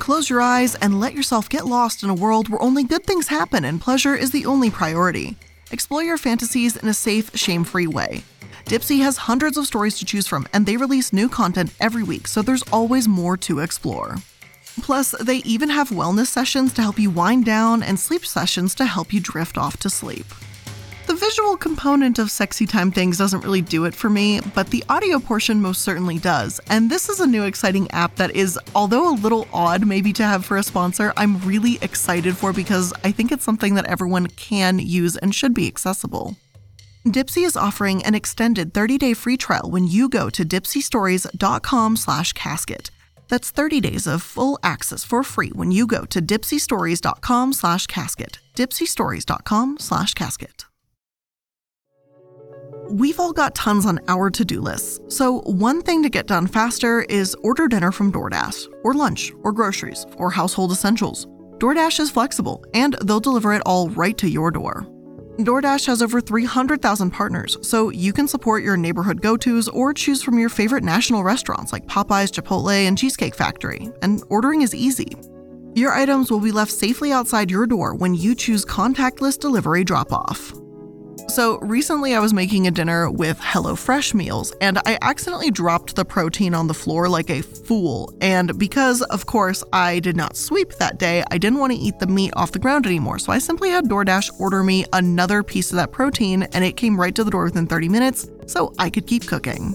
Close 0.00 0.28
your 0.28 0.40
eyes 0.40 0.74
and 0.74 0.98
let 0.98 1.14
yourself 1.14 1.48
get 1.48 1.66
lost 1.66 2.02
in 2.02 2.10
a 2.10 2.14
world 2.14 2.48
where 2.48 2.60
only 2.60 2.82
good 2.82 3.04
things 3.04 3.28
happen 3.28 3.64
and 3.64 3.80
pleasure 3.80 4.16
is 4.16 4.32
the 4.32 4.44
only 4.44 4.70
priority. 4.70 5.36
Explore 5.72 6.04
your 6.04 6.18
fantasies 6.18 6.76
in 6.76 6.86
a 6.86 6.94
safe, 6.94 7.34
shame 7.34 7.64
free 7.64 7.86
way. 7.86 8.22
Dipsea 8.66 9.02
has 9.02 9.16
hundreds 9.16 9.56
of 9.56 9.66
stories 9.66 9.98
to 9.98 10.04
choose 10.04 10.28
from, 10.28 10.46
and 10.52 10.66
they 10.66 10.76
release 10.76 11.12
new 11.12 11.28
content 11.28 11.72
every 11.80 12.02
week, 12.02 12.28
so 12.28 12.42
there's 12.42 12.62
always 12.64 13.08
more 13.08 13.36
to 13.38 13.60
explore. 13.60 14.16
Plus, 14.82 15.12
they 15.12 15.38
even 15.38 15.70
have 15.70 15.88
wellness 15.88 16.26
sessions 16.26 16.72
to 16.74 16.82
help 16.82 16.98
you 16.98 17.10
wind 17.10 17.44
down 17.44 17.82
and 17.82 17.98
sleep 17.98 18.24
sessions 18.24 18.74
to 18.74 18.84
help 18.84 19.12
you 19.12 19.20
drift 19.20 19.56
off 19.56 19.78
to 19.78 19.90
sleep. 19.90 20.26
The 21.12 21.18
visual 21.18 21.58
component 21.58 22.18
of 22.18 22.30
Sexy 22.30 22.64
Time 22.64 22.90
Things 22.90 23.18
doesn't 23.18 23.44
really 23.44 23.60
do 23.60 23.84
it 23.84 23.94
for 23.94 24.08
me, 24.08 24.40
but 24.54 24.68
the 24.68 24.82
audio 24.88 25.18
portion 25.18 25.60
most 25.60 25.82
certainly 25.82 26.18
does. 26.18 26.58
And 26.70 26.88
this 26.88 27.10
is 27.10 27.20
a 27.20 27.26
new 27.26 27.42
exciting 27.42 27.90
app 27.90 28.16
that 28.16 28.34
is, 28.34 28.58
although 28.74 29.10
a 29.10 29.20
little 29.20 29.46
odd 29.52 29.86
maybe 29.86 30.14
to 30.14 30.22
have 30.22 30.46
for 30.46 30.56
a 30.56 30.62
sponsor, 30.62 31.12
I'm 31.18 31.38
really 31.40 31.76
excited 31.82 32.34
for 32.34 32.54
because 32.54 32.94
I 33.04 33.12
think 33.12 33.30
it's 33.30 33.44
something 33.44 33.74
that 33.74 33.84
everyone 33.84 34.28
can 34.28 34.78
use 34.78 35.18
and 35.18 35.34
should 35.34 35.52
be 35.52 35.66
accessible. 35.66 36.38
Dipsea 37.04 37.44
is 37.44 37.58
offering 37.58 38.02
an 38.04 38.14
extended 38.14 38.72
30-day 38.72 39.12
free 39.12 39.36
trial 39.36 39.70
when 39.70 39.86
you 39.86 40.08
go 40.08 40.30
to 40.30 40.46
dipseastories.com/casket. 40.46 42.90
That's 43.28 43.50
30 43.50 43.80
days 43.82 44.06
of 44.06 44.22
full 44.22 44.58
access 44.62 45.04
for 45.04 45.22
free 45.22 45.50
when 45.50 45.72
you 45.72 45.86
go 45.86 46.06
to 46.06 46.22
dipseastories.com/casket. 46.22 48.38
dipseastories.com/casket. 48.56 50.64
We've 52.92 53.18
all 53.18 53.32
got 53.32 53.54
tons 53.54 53.86
on 53.86 54.00
our 54.06 54.28
to 54.28 54.44
do 54.44 54.60
lists, 54.60 55.00
so 55.08 55.40
one 55.46 55.80
thing 55.80 56.02
to 56.02 56.10
get 56.10 56.26
done 56.26 56.46
faster 56.46 57.00
is 57.04 57.34
order 57.36 57.66
dinner 57.66 57.90
from 57.90 58.12
DoorDash, 58.12 58.70
or 58.84 58.92
lunch, 58.92 59.32
or 59.44 59.50
groceries, 59.50 60.04
or 60.18 60.30
household 60.30 60.72
essentials. 60.72 61.26
DoorDash 61.56 62.00
is 62.00 62.10
flexible, 62.10 62.62
and 62.74 62.94
they'll 63.02 63.18
deliver 63.18 63.54
it 63.54 63.62
all 63.64 63.88
right 63.88 64.18
to 64.18 64.28
your 64.28 64.50
door. 64.50 64.86
DoorDash 65.38 65.86
has 65.86 66.02
over 66.02 66.20
300,000 66.20 67.10
partners, 67.10 67.56
so 67.66 67.88
you 67.88 68.12
can 68.12 68.28
support 68.28 68.62
your 68.62 68.76
neighborhood 68.76 69.22
go 69.22 69.38
tos 69.38 69.68
or 69.68 69.94
choose 69.94 70.22
from 70.22 70.38
your 70.38 70.50
favorite 70.50 70.84
national 70.84 71.24
restaurants 71.24 71.72
like 71.72 71.86
Popeyes, 71.86 72.30
Chipotle, 72.30 72.86
and 72.86 72.98
Cheesecake 72.98 73.34
Factory, 73.34 73.90
and 74.02 74.22
ordering 74.28 74.60
is 74.60 74.74
easy. 74.74 75.16
Your 75.74 75.94
items 75.94 76.30
will 76.30 76.40
be 76.40 76.52
left 76.52 76.70
safely 76.70 77.10
outside 77.10 77.50
your 77.50 77.66
door 77.66 77.94
when 77.94 78.12
you 78.14 78.34
choose 78.34 78.66
contactless 78.66 79.38
delivery 79.38 79.82
drop 79.82 80.12
off. 80.12 80.52
So, 81.32 81.58
recently 81.60 82.14
I 82.14 82.20
was 82.20 82.34
making 82.34 82.66
a 82.66 82.70
dinner 82.70 83.10
with 83.10 83.40
HelloFresh 83.40 84.12
meals, 84.12 84.52
and 84.60 84.76
I 84.84 84.98
accidentally 85.00 85.50
dropped 85.50 85.96
the 85.96 86.04
protein 86.04 86.52
on 86.52 86.66
the 86.66 86.74
floor 86.74 87.08
like 87.08 87.30
a 87.30 87.40
fool. 87.40 88.12
And 88.20 88.58
because, 88.58 89.00
of 89.00 89.24
course, 89.24 89.64
I 89.72 90.00
did 90.00 90.14
not 90.14 90.36
sweep 90.36 90.74
that 90.74 90.98
day, 90.98 91.24
I 91.30 91.38
didn't 91.38 91.58
want 91.58 91.72
to 91.72 91.78
eat 91.78 91.98
the 91.98 92.06
meat 92.06 92.34
off 92.36 92.52
the 92.52 92.58
ground 92.58 92.84
anymore. 92.84 93.18
So, 93.18 93.32
I 93.32 93.38
simply 93.38 93.70
had 93.70 93.86
DoorDash 93.86 94.38
order 94.38 94.62
me 94.62 94.84
another 94.92 95.42
piece 95.42 95.70
of 95.70 95.76
that 95.76 95.90
protein, 95.90 96.42
and 96.52 96.62
it 96.66 96.76
came 96.76 97.00
right 97.00 97.14
to 97.14 97.24
the 97.24 97.30
door 97.30 97.44
within 97.44 97.66
30 97.66 97.88
minutes, 97.88 98.28
so 98.46 98.74
I 98.78 98.90
could 98.90 99.06
keep 99.06 99.26
cooking. 99.26 99.74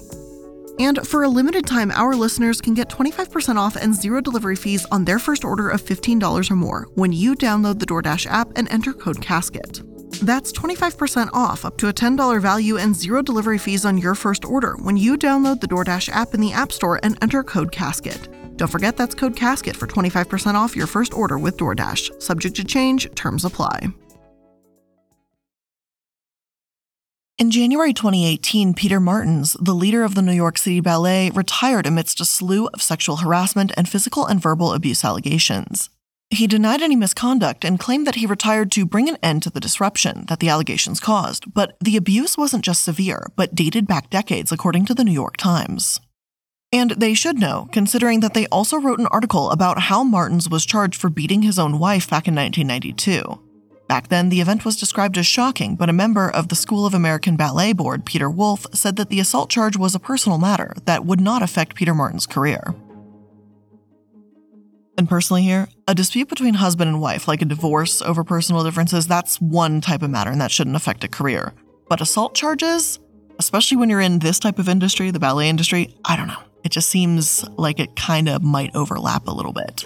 And 0.77 1.07
for 1.07 1.23
a 1.23 1.27
limited 1.27 1.65
time, 1.65 1.89
our 1.89 2.13
listeners 2.13 2.61
can 2.61 2.75
get 2.75 2.87
25% 2.87 3.55
off 3.55 3.75
and 3.75 3.95
zero 3.95 4.21
delivery 4.21 4.57
fees 4.57 4.85
on 4.91 5.05
their 5.05 5.17
first 5.17 5.43
order 5.43 5.69
of 5.69 5.81
$15 5.81 6.51
or 6.51 6.55
more 6.55 6.87
when 6.93 7.11
you 7.11 7.33
download 7.33 7.79
the 7.79 7.87
DoorDash 7.87 8.27
app 8.27 8.55
and 8.55 8.71
enter 8.71 8.93
code 8.93 9.17
CASKET. 9.17 9.96
That's 10.21 10.51
25% 10.51 11.29
off, 11.33 11.65
up 11.65 11.77
to 11.77 11.89
a 11.89 11.93
$10 11.93 12.41
value, 12.41 12.77
and 12.77 12.95
zero 12.95 13.21
delivery 13.21 13.57
fees 13.57 13.85
on 13.85 13.97
your 13.97 14.15
first 14.15 14.45
order 14.45 14.75
when 14.77 14.97
you 14.97 15.17
download 15.17 15.61
the 15.61 15.67
DoorDash 15.67 16.09
app 16.09 16.33
in 16.33 16.41
the 16.41 16.53
App 16.53 16.71
Store 16.71 16.99
and 17.03 17.17
enter 17.21 17.43
code 17.43 17.71
CASKET. 17.71 18.57
Don't 18.57 18.67
forget 18.67 18.97
that's 18.97 19.13
code 19.13 19.35
CASKET 19.35 19.75
for 19.75 19.85
25% 19.87 20.55
off 20.55 20.75
your 20.75 20.87
first 20.87 21.13
order 21.13 21.37
with 21.37 21.57
DoorDash. 21.57 22.21
Subject 22.21 22.55
to 22.55 22.63
change, 22.63 23.13
terms 23.15 23.45
apply. 23.45 23.89
In 27.37 27.51
January 27.51 27.93
2018, 27.93 28.73
Peter 28.73 28.99
Martins, 28.99 29.55
the 29.61 29.75
leader 29.75 30.03
of 30.03 30.15
the 30.15 30.23
New 30.23 30.31
York 30.31 30.57
City 30.57 30.79
Ballet, 30.79 31.29
retired 31.29 31.85
amidst 31.85 32.19
a 32.19 32.25
slew 32.25 32.67
of 32.73 32.81
sexual 32.81 33.17
harassment 33.17 33.71
and 33.77 33.87
physical 33.87 34.25
and 34.25 34.41
verbal 34.41 34.73
abuse 34.73 35.05
allegations. 35.05 35.91
He 36.29 36.45
denied 36.45 36.81
any 36.81 36.97
misconduct 36.97 37.63
and 37.63 37.79
claimed 37.79 38.05
that 38.05 38.15
he 38.15 38.25
retired 38.25 38.69
to 38.73 38.85
bring 38.85 39.07
an 39.07 39.17
end 39.23 39.43
to 39.43 39.49
the 39.49 39.61
disruption 39.61 40.25
that 40.27 40.41
the 40.41 40.49
allegations 40.49 40.99
caused, 40.99 41.53
but 41.53 41.77
the 41.79 41.95
abuse 41.95 42.37
wasn't 42.37 42.65
just 42.65 42.83
severe, 42.83 43.27
but 43.37 43.55
dated 43.55 43.87
back 43.87 44.09
decades, 44.09 44.51
according 44.51 44.85
to 44.87 44.93
the 44.93 45.05
New 45.05 45.13
York 45.13 45.37
Times. 45.37 46.01
And 46.73 46.91
they 46.91 47.13
should 47.13 47.39
know, 47.39 47.69
considering 47.71 48.19
that 48.19 48.33
they 48.33 48.45
also 48.47 48.77
wrote 48.77 48.99
an 48.99 49.07
article 49.07 49.51
about 49.51 49.83
how 49.83 50.03
Martins 50.03 50.49
was 50.49 50.65
charged 50.65 50.99
for 50.99 51.09
beating 51.09 51.43
his 51.43 51.57
own 51.57 51.79
wife 51.79 52.09
back 52.09 52.27
in 52.27 52.35
1992. 52.35 53.39
Back 53.87 54.09
then, 54.09 54.27
the 54.27 54.41
event 54.41 54.65
was 54.65 54.75
described 54.75 55.17
as 55.17 55.25
shocking, 55.25 55.77
but 55.77 55.89
a 55.89 55.93
member 55.93 56.29
of 56.29 56.49
the 56.49 56.57
School 56.57 56.85
of 56.85 56.93
American 56.93 57.37
Ballet 57.37 57.71
Board, 57.71 58.05
Peter 58.05 58.29
Wolf, 58.29 58.65
said 58.73 58.97
that 58.97 59.07
the 59.07 59.21
assault 59.21 59.49
charge 59.49 59.77
was 59.77 59.95
a 59.95 59.99
personal 59.99 60.37
matter 60.37 60.73
that 60.83 61.05
would 61.05 61.21
not 61.21 61.41
affect 61.41 61.75
Peter 61.75 61.95
Martins' 61.95 62.25
career. 62.25 62.75
And 64.97 65.07
personally, 65.07 65.43
here, 65.43 65.67
a 65.87 65.93
dispute 65.93 66.27
between 66.27 66.55
husband 66.55 66.89
and 66.89 66.99
wife, 66.99 67.27
like 67.27 67.43
a 67.43 67.45
divorce 67.45 68.01
over 68.01 68.23
personal 68.23 68.63
differences, 68.63 69.05
that's 69.05 69.39
one 69.39 69.79
type 69.79 70.01
of 70.01 70.09
matter 70.09 70.31
and 70.31 70.41
that 70.41 70.51
shouldn't 70.51 70.75
affect 70.75 71.03
a 71.03 71.07
career. 71.07 71.53
But 71.87 72.01
assault 72.01 72.33
charges, 72.33 72.99
especially 73.37 73.77
when 73.77 73.89
you're 73.89 74.01
in 74.01 74.19
this 74.19 74.39
type 74.39 74.57
of 74.57 74.67
industry, 74.67 75.11
the 75.11 75.19
ballet 75.19 75.49
industry, 75.49 75.95
I 76.03 76.15
don't 76.15 76.27
know. 76.27 76.41
It 76.63 76.69
just 76.69 76.89
seems 76.89 77.47
like 77.57 77.79
it 77.79 77.95
kind 77.95 78.27
of 78.27 78.41
might 78.41 78.75
overlap 78.75 79.27
a 79.27 79.31
little 79.31 79.53
bit. 79.53 79.85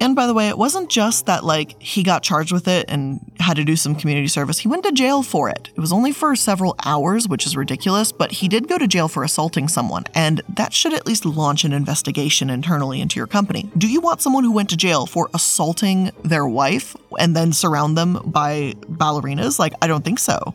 And 0.00 0.14
by 0.14 0.26
the 0.26 0.34
way, 0.34 0.48
it 0.48 0.58
wasn't 0.58 0.90
just 0.90 1.26
that 1.26 1.44
like 1.44 1.80
he 1.80 2.02
got 2.02 2.22
charged 2.22 2.52
with 2.52 2.68
it 2.68 2.86
and 2.88 3.20
had 3.40 3.56
to 3.56 3.64
do 3.64 3.76
some 3.76 3.94
community 3.94 4.28
service. 4.28 4.58
He 4.58 4.68
went 4.68 4.84
to 4.84 4.92
jail 4.92 5.22
for 5.22 5.48
it. 5.48 5.70
It 5.74 5.80
was 5.80 5.92
only 5.92 6.12
for 6.12 6.36
several 6.36 6.74
hours, 6.84 7.28
which 7.28 7.46
is 7.46 7.56
ridiculous, 7.56 8.12
but 8.12 8.32
he 8.32 8.48
did 8.48 8.68
go 8.68 8.78
to 8.78 8.86
jail 8.86 9.08
for 9.08 9.24
assaulting 9.24 9.68
someone, 9.68 10.04
and 10.14 10.42
that 10.48 10.72
should 10.72 10.92
at 10.92 11.06
least 11.06 11.24
launch 11.24 11.64
an 11.64 11.72
investigation 11.72 12.50
internally 12.50 13.00
into 13.00 13.18
your 13.18 13.26
company. 13.26 13.70
Do 13.76 13.88
you 13.88 14.00
want 14.00 14.20
someone 14.20 14.44
who 14.44 14.52
went 14.52 14.70
to 14.70 14.76
jail 14.76 15.06
for 15.06 15.30
assaulting 15.32 16.10
their 16.22 16.46
wife 16.46 16.96
and 17.18 17.34
then 17.34 17.52
surround 17.52 17.96
them 17.96 18.20
by 18.24 18.74
ballerinas? 18.82 19.58
Like, 19.58 19.74
I 19.80 19.86
don't 19.86 20.04
think 20.04 20.18
so. 20.18 20.54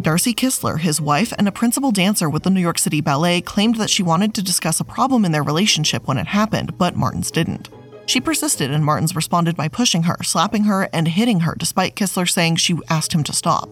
Darci 0.00 0.34
Kistler, 0.34 0.78
his 0.80 1.00
wife 1.00 1.32
and 1.38 1.46
a 1.46 1.52
principal 1.52 1.92
dancer 1.92 2.28
with 2.28 2.42
the 2.42 2.50
New 2.50 2.60
York 2.60 2.78
City 2.78 3.00
Ballet, 3.00 3.40
claimed 3.40 3.76
that 3.76 3.90
she 3.90 4.02
wanted 4.02 4.34
to 4.34 4.42
discuss 4.42 4.80
a 4.80 4.84
problem 4.84 5.24
in 5.24 5.32
their 5.32 5.42
relationship 5.42 6.06
when 6.06 6.18
it 6.18 6.26
happened, 6.26 6.76
but 6.76 6.96
Martins 6.96 7.30
didn't. 7.30 7.68
She 8.06 8.20
persisted, 8.20 8.70
and 8.70 8.84
Martins 8.84 9.16
responded 9.16 9.56
by 9.56 9.68
pushing 9.68 10.02
her, 10.02 10.16
slapping 10.22 10.64
her, 10.64 10.88
and 10.92 11.08
hitting 11.08 11.40
her, 11.40 11.54
despite 11.56 11.96
Kistler 11.96 12.28
saying 12.28 12.56
she 12.56 12.76
asked 12.90 13.12
him 13.12 13.24
to 13.24 13.32
stop. 13.32 13.70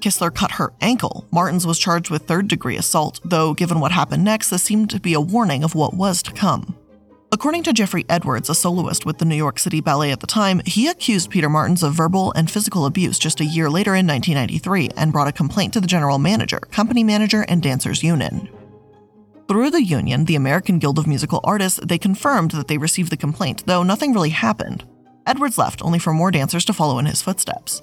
Kistler 0.00 0.34
cut 0.34 0.52
her 0.52 0.72
ankle. 0.80 1.26
Martins 1.30 1.66
was 1.66 1.78
charged 1.78 2.10
with 2.10 2.26
third 2.26 2.48
degree 2.48 2.76
assault, 2.76 3.20
though, 3.24 3.54
given 3.54 3.80
what 3.80 3.92
happened 3.92 4.24
next, 4.24 4.50
this 4.50 4.62
seemed 4.62 4.90
to 4.90 5.00
be 5.00 5.14
a 5.14 5.20
warning 5.20 5.62
of 5.62 5.74
what 5.74 5.94
was 5.94 6.22
to 6.22 6.32
come. 6.32 6.76
According 7.34 7.64
to 7.64 7.72
Jeffrey 7.72 8.04
Edwards, 8.08 8.48
a 8.48 8.54
soloist 8.54 9.04
with 9.04 9.18
the 9.18 9.24
New 9.24 9.34
York 9.34 9.58
City 9.58 9.80
Ballet 9.80 10.12
at 10.12 10.20
the 10.20 10.26
time, 10.28 10.62
he 10.66 10.86
accused 10.86 11.30
Peter 11.30 11.48
Martins 11.48 11.82
of 11.82 11.92
verbal 11.92 12.30
and 12.34 12.48
physical 12.48 12.86
abuse 12.86 13.18
just 13.18 13.40
a 13.40 13.44
year 13.44 13.68
later 13.68 13.96
in 13.96 14.06
1993 14.06 14.90
and 14.96 15.12
brought 15.12 15.26
a 15.26 15.32
complaint 15.32 15.72
to 15.72 15.80
the 15.80 15.88
general 15.88 16.20
manager, 16.20 16.60
company 16.70 17.02
manager, 17.02 17.44
and 17.48 17.60
dancers 17.60 18.04
union. 18.04 18.48
Through 19.48 19.70
the 19.70 19.82
union, 19.82 20.26
the 20.26 20.36
American 20.36 20.78
Guild 20.78 20.96
of 20.96 21.08
Musical 21.08 21.40
Artists, 21.42 21.80
they 21.82 21.98
confirmed 21.98 22.52
that 22.52 22.68
they 22.68 22.78
received 22.78 23.10
the 23.10 23.16
complaint, 23.16 23.66
though 23.66 23.82
nothing 23.82 24.12
really 24.12 24.30
happened. 24.30 24.84
Edwards 25.26 25.58
left 25.58 25.82
only 25.82 25.98
for 25.98 26.12
more 26.12 26.30
dancers 26.30 26.64
to 26.66 26.72
follow 26.72 27.00
in 27.00 27.06
his 27.06 27.20
footsteps. 27.20 27.82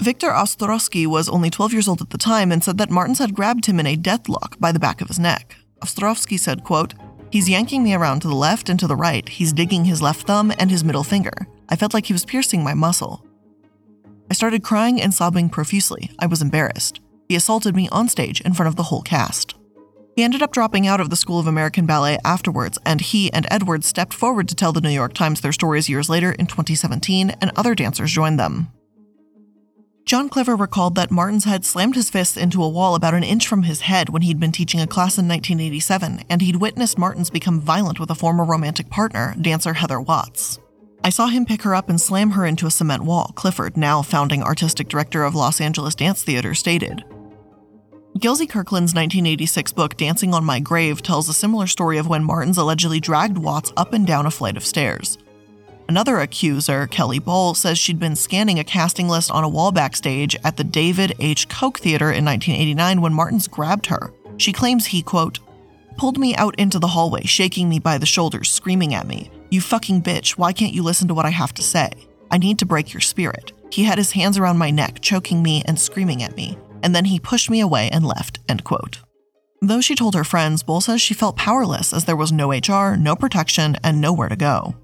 Viktor 0.00 0.30
Ostrovsky 0.30 1.06
was 1.06 1.28
only 1.28 1.50
12 1.50 1.74
years 1.74 1.86
old 1.86 2.00
at 2.00 2.08
the 2.08 2.16
time 2.16 2.50
and 2.50 2.64
said 2.64 2.78
that 2.78 2.90
Martins 2.90 3.18
had 3.18 3.34
grabbed 3.34 3.66
him 3.66 3.78
in 3.78 3.86
a 3.86 3.94
deathlock 3.94 4.58
by 4.58 4.72
the 4.72 4.80
back 4.80 5.02
of 5.02 5.08
his 5.08 5.18
neck. 5.18 5.56
Ostrovsky 5.82 6.40
said, 6.40 6.64
quote, 6.64 6.94
He's 7.34 7.48
yanking 7.48 7.82
me 7.82 7.94
around 7.94 8.20
to 8.20 8.28
the 8.28 8.36
left 8.36 8.68
and 8.68 8.78
to 8.78 8.86
the 8.86 8.94
right. 8.94 9.28
He's 9.28 9.52
digging 9.52 9.86
his 9.86 10.00
left 10.00 10.24
thumb 10.24 10.52
and 10.56 10.70
his 10.70 10.84
middle 10.84 11.02
finger. 11.02 11.32
I 11.68 11.74
felt 11.74 11.92
like 11.92 12.06
he 12.06 12.12
was 12.12 12.24
piercing 12.24 12.62
my 12.62 12.74
muscle. 12.74 13.26
I 14.30 14.34
started 14.34 14.62
crying 14.62 15.02
and 15.02 15.12
sobbing 15.12 15.50
profusely. 15.50 16.12
I 16.20 16.26
was 16.26 16.40
embarrassed. 16.40 17.00
He 17.28 17.34
assaulted 17.34 17.74
me 17.74 17.88
on 17.90 18.08
stage 18.08 18.40
in 18.42 18.54
front 18.54 18.68
of 18.68 18.76
the 18.76 18.84
whole 18.84 19.02
cast. 19.02 19.56
He 20.14 20.22
ended 20.22 20.42
up 20.42 20.52
dropping 20.52 20.86
out 20.86 21.00
of 21.00 21.10
the 21.10 21.16
School 21.16 21.40
of 21.40 21.48
American 21.48 21.86
Ballet 21.86 22.18
afterwards, 22.24 22.78
and 22.86 23.00
he 23.00 23.32
and 23.32 23.48
Edwards 23.50 23.88
stepped 23.88 24.14
forward 24.14 24.46
to 24.46 24.54
tell 24.54 24.72
the 24.72 24.80
New 24.80 24.90
York 24.90 25.12
Times 25.12 25.40
their 25.40 25.50
stories 25.50 25.88
years 25.88 26.08
later 26.08 26.30
in 26.30 26.46
2017, 26.46 27.30
and 27.30 27.50
other 27.56 27.74
dancers 27.74 28.12
joined 28.12 28.38
them. 28.38 28.68
John 30.14 30.28
Clifford 30.28 30.60
recalled 30.60 30.94
that 30.94 31.10
Martins 31.10 31.42
had 31.42 31.64
slammed 31.64 31.96
his 31.96 32.08
fist 32.08 32.36
into 32.36 32.62
a 32.62 32.68
wall 32.68 32.94
about 32.94 33.14
an 33.14 33.24
inch 33.24 33.48
from 33.48 33.64
his 33.64 33.80
head 33.80 34.10
when 34.10 34.22
he'd 34.22 34.38
been 34.38 34.52
teaching 34.52 34.78
a 34.80 34.86
class 34.86 35.18
in 35.18 35.26
1987, 35.26 36.22
and 36.30 36.40
he'd 36.40 36.54
witnessed 36.54 36.96
Martins 36.96 37.30
become 37.30 37.60
violent 37.60 37.98
with 37.98 38.08
a 38.10 38.14
former 38.14 38.44
romantic 38.44 38.88
partner, 38.90 39.34
dancer 39.40 39.72
Heather 39.72 40.00
Watts. 40.00 40.60
I 41.02 41.10
saw 41.10 41.26
him 41.26 41.44
pick 41.44 41.62
her 41.62 41.74
up 41.74 41.88
and 41.88 42.00
slam 42.00 42.30
her 42.30 42.46
into 42.46 42.68
a 42.68 42.70
cement 42.70 43.02
wall, 43.02 43.32
Clifford, 43.34 43.76
now 43.76 44.02
founding 44.02 44.40
artistic 44.40 44.86
director 44.86 45.24
of 45.24 45.34
Los 45.34 45.60
Angeles 45.60 45.96
Dance 45.96 46.22
Theater, 46.22 46.54
stated. 46.54 47.02
Gelsey 48.16 48.48
Kirkland's 48.48 48.94
1986 48.94 49.72
book 49.72 49.96
Dancing 49.96 50.32
on 50.32 50.44
My 50.44 50.60
Grave 50.60 51.02
tells 51.02 51.28
a 51.28 51.34
similar 51.34 51.66
story 51.66 51.98
of 51.98 52.06
when 52.06 52.22
Martins 52.22 52.56
allegedly 52.56 53.00
dragged 53.00 53.36
Watts 53.36 53.72
up 53.76 53.92
and 53.92 54.06
down 54.06 54.26
a 54.26 54.30
flight 54.30 54.56
of 54.56 54.64
stairs. 54.64 55.18
Another 55.88 56.20
accuser, 56.20 56.86
Kelly 56.86 57.20
Boal, 57.20 57.54
says 57.54 57.78
she'd 57.78 57.98
been 57.98 58.16
scanning 58.16 58.58
a 58.58 58.64
casting 58.64 59.08
list 59.08 59.30
on 59.30 59.44
a 59.44 59.48
wall 59.48 59.70
backstage 59.70 60.34
at 60.42 60.56
the 60.56 60.64
David 60.64 61.14
H. 61.20 61.48
Koch 61.48 61.78
Theater 61.78 62.10
in 62.10 62.24
1989 62.24 63.00
when 63.02 63.12
Martins 63.12 63.48
grabbed 63.48 63.86
her. 63.86 64.12
She 64.38 64.52
claims 64.52 64.86
he, 64.86 65.02
quote, 65.02 65.40
pulled 65.96 66.18
me 66.18 66.34
out 66.36 66.58
into 66.58 66.78
the 66.78 66.88
hallway, 66.88 67.24
shaking 67.24 67.68
me 67.68 67.78
by 67.78 67.98
the 67.98 68.06
shoulders, 68.06 68.50
screaming 68.50 68.94
at 68.94 69.06
me, 69.06 69.30
You 69.50 69.60
fucking 69.60 70.02
bitch, 70.02 70.32
why 70.32 70.52
can't 70.52 70.72
you 70.72 70.82
listen 70.82 71.06
to 71.08 71.14
what 71.14 71.26
I 71.26 71.30
have 71.30 71.54
to 71.54 71.62
say? 71.62 71.90
I 72.30 72.38
need 72.38 72.58
to 72.60 72.66
break 72.66 72.92
your 72.92 73.00
spirit. 73.00 73.52
He 73.70 73.84
had 73.84 73.98
his 73.98 74.12
hands 74.12 74.38
around 74.38 74.58
my 74.58 74.70
neck, 74.70 75.00
choking 75.00 75.42
me 75.42 75.62
and 75.66 75.78
screaming 75.78 76.22
at 76.22 76.36
me, 76.36 76.58
and 76.82 76.96
then 76.96 77.04
he 77.04 77.20
pushed 77.20 77.50
me 77.50 77.60
away 77.60 77.90
and 77.90 78.06
left, 78.06 78.40
end 78.48 78.64
quote. 78.64 79.00
Though 79.60 79.80
she 79.80 79.94
told 79.94 80.14
her 80.14 80.24
friends, 80.24 80.62
Boal 80.62 80.82
says 80.82 81.00
she 81.00 81.14
felt 81.14 81.36
powerless 81.36 81.92
as 81.92 82.04
there 82.04 82.16
was 82.16 82.32
no 82.32 82.52
HR, 82.52 82.96
no 82.96 83.14
protection, 83.14 83.76
and 83.84 84.00
nowhere 84.00 84.28
to 84.28 84.36
go. 84.36 84.74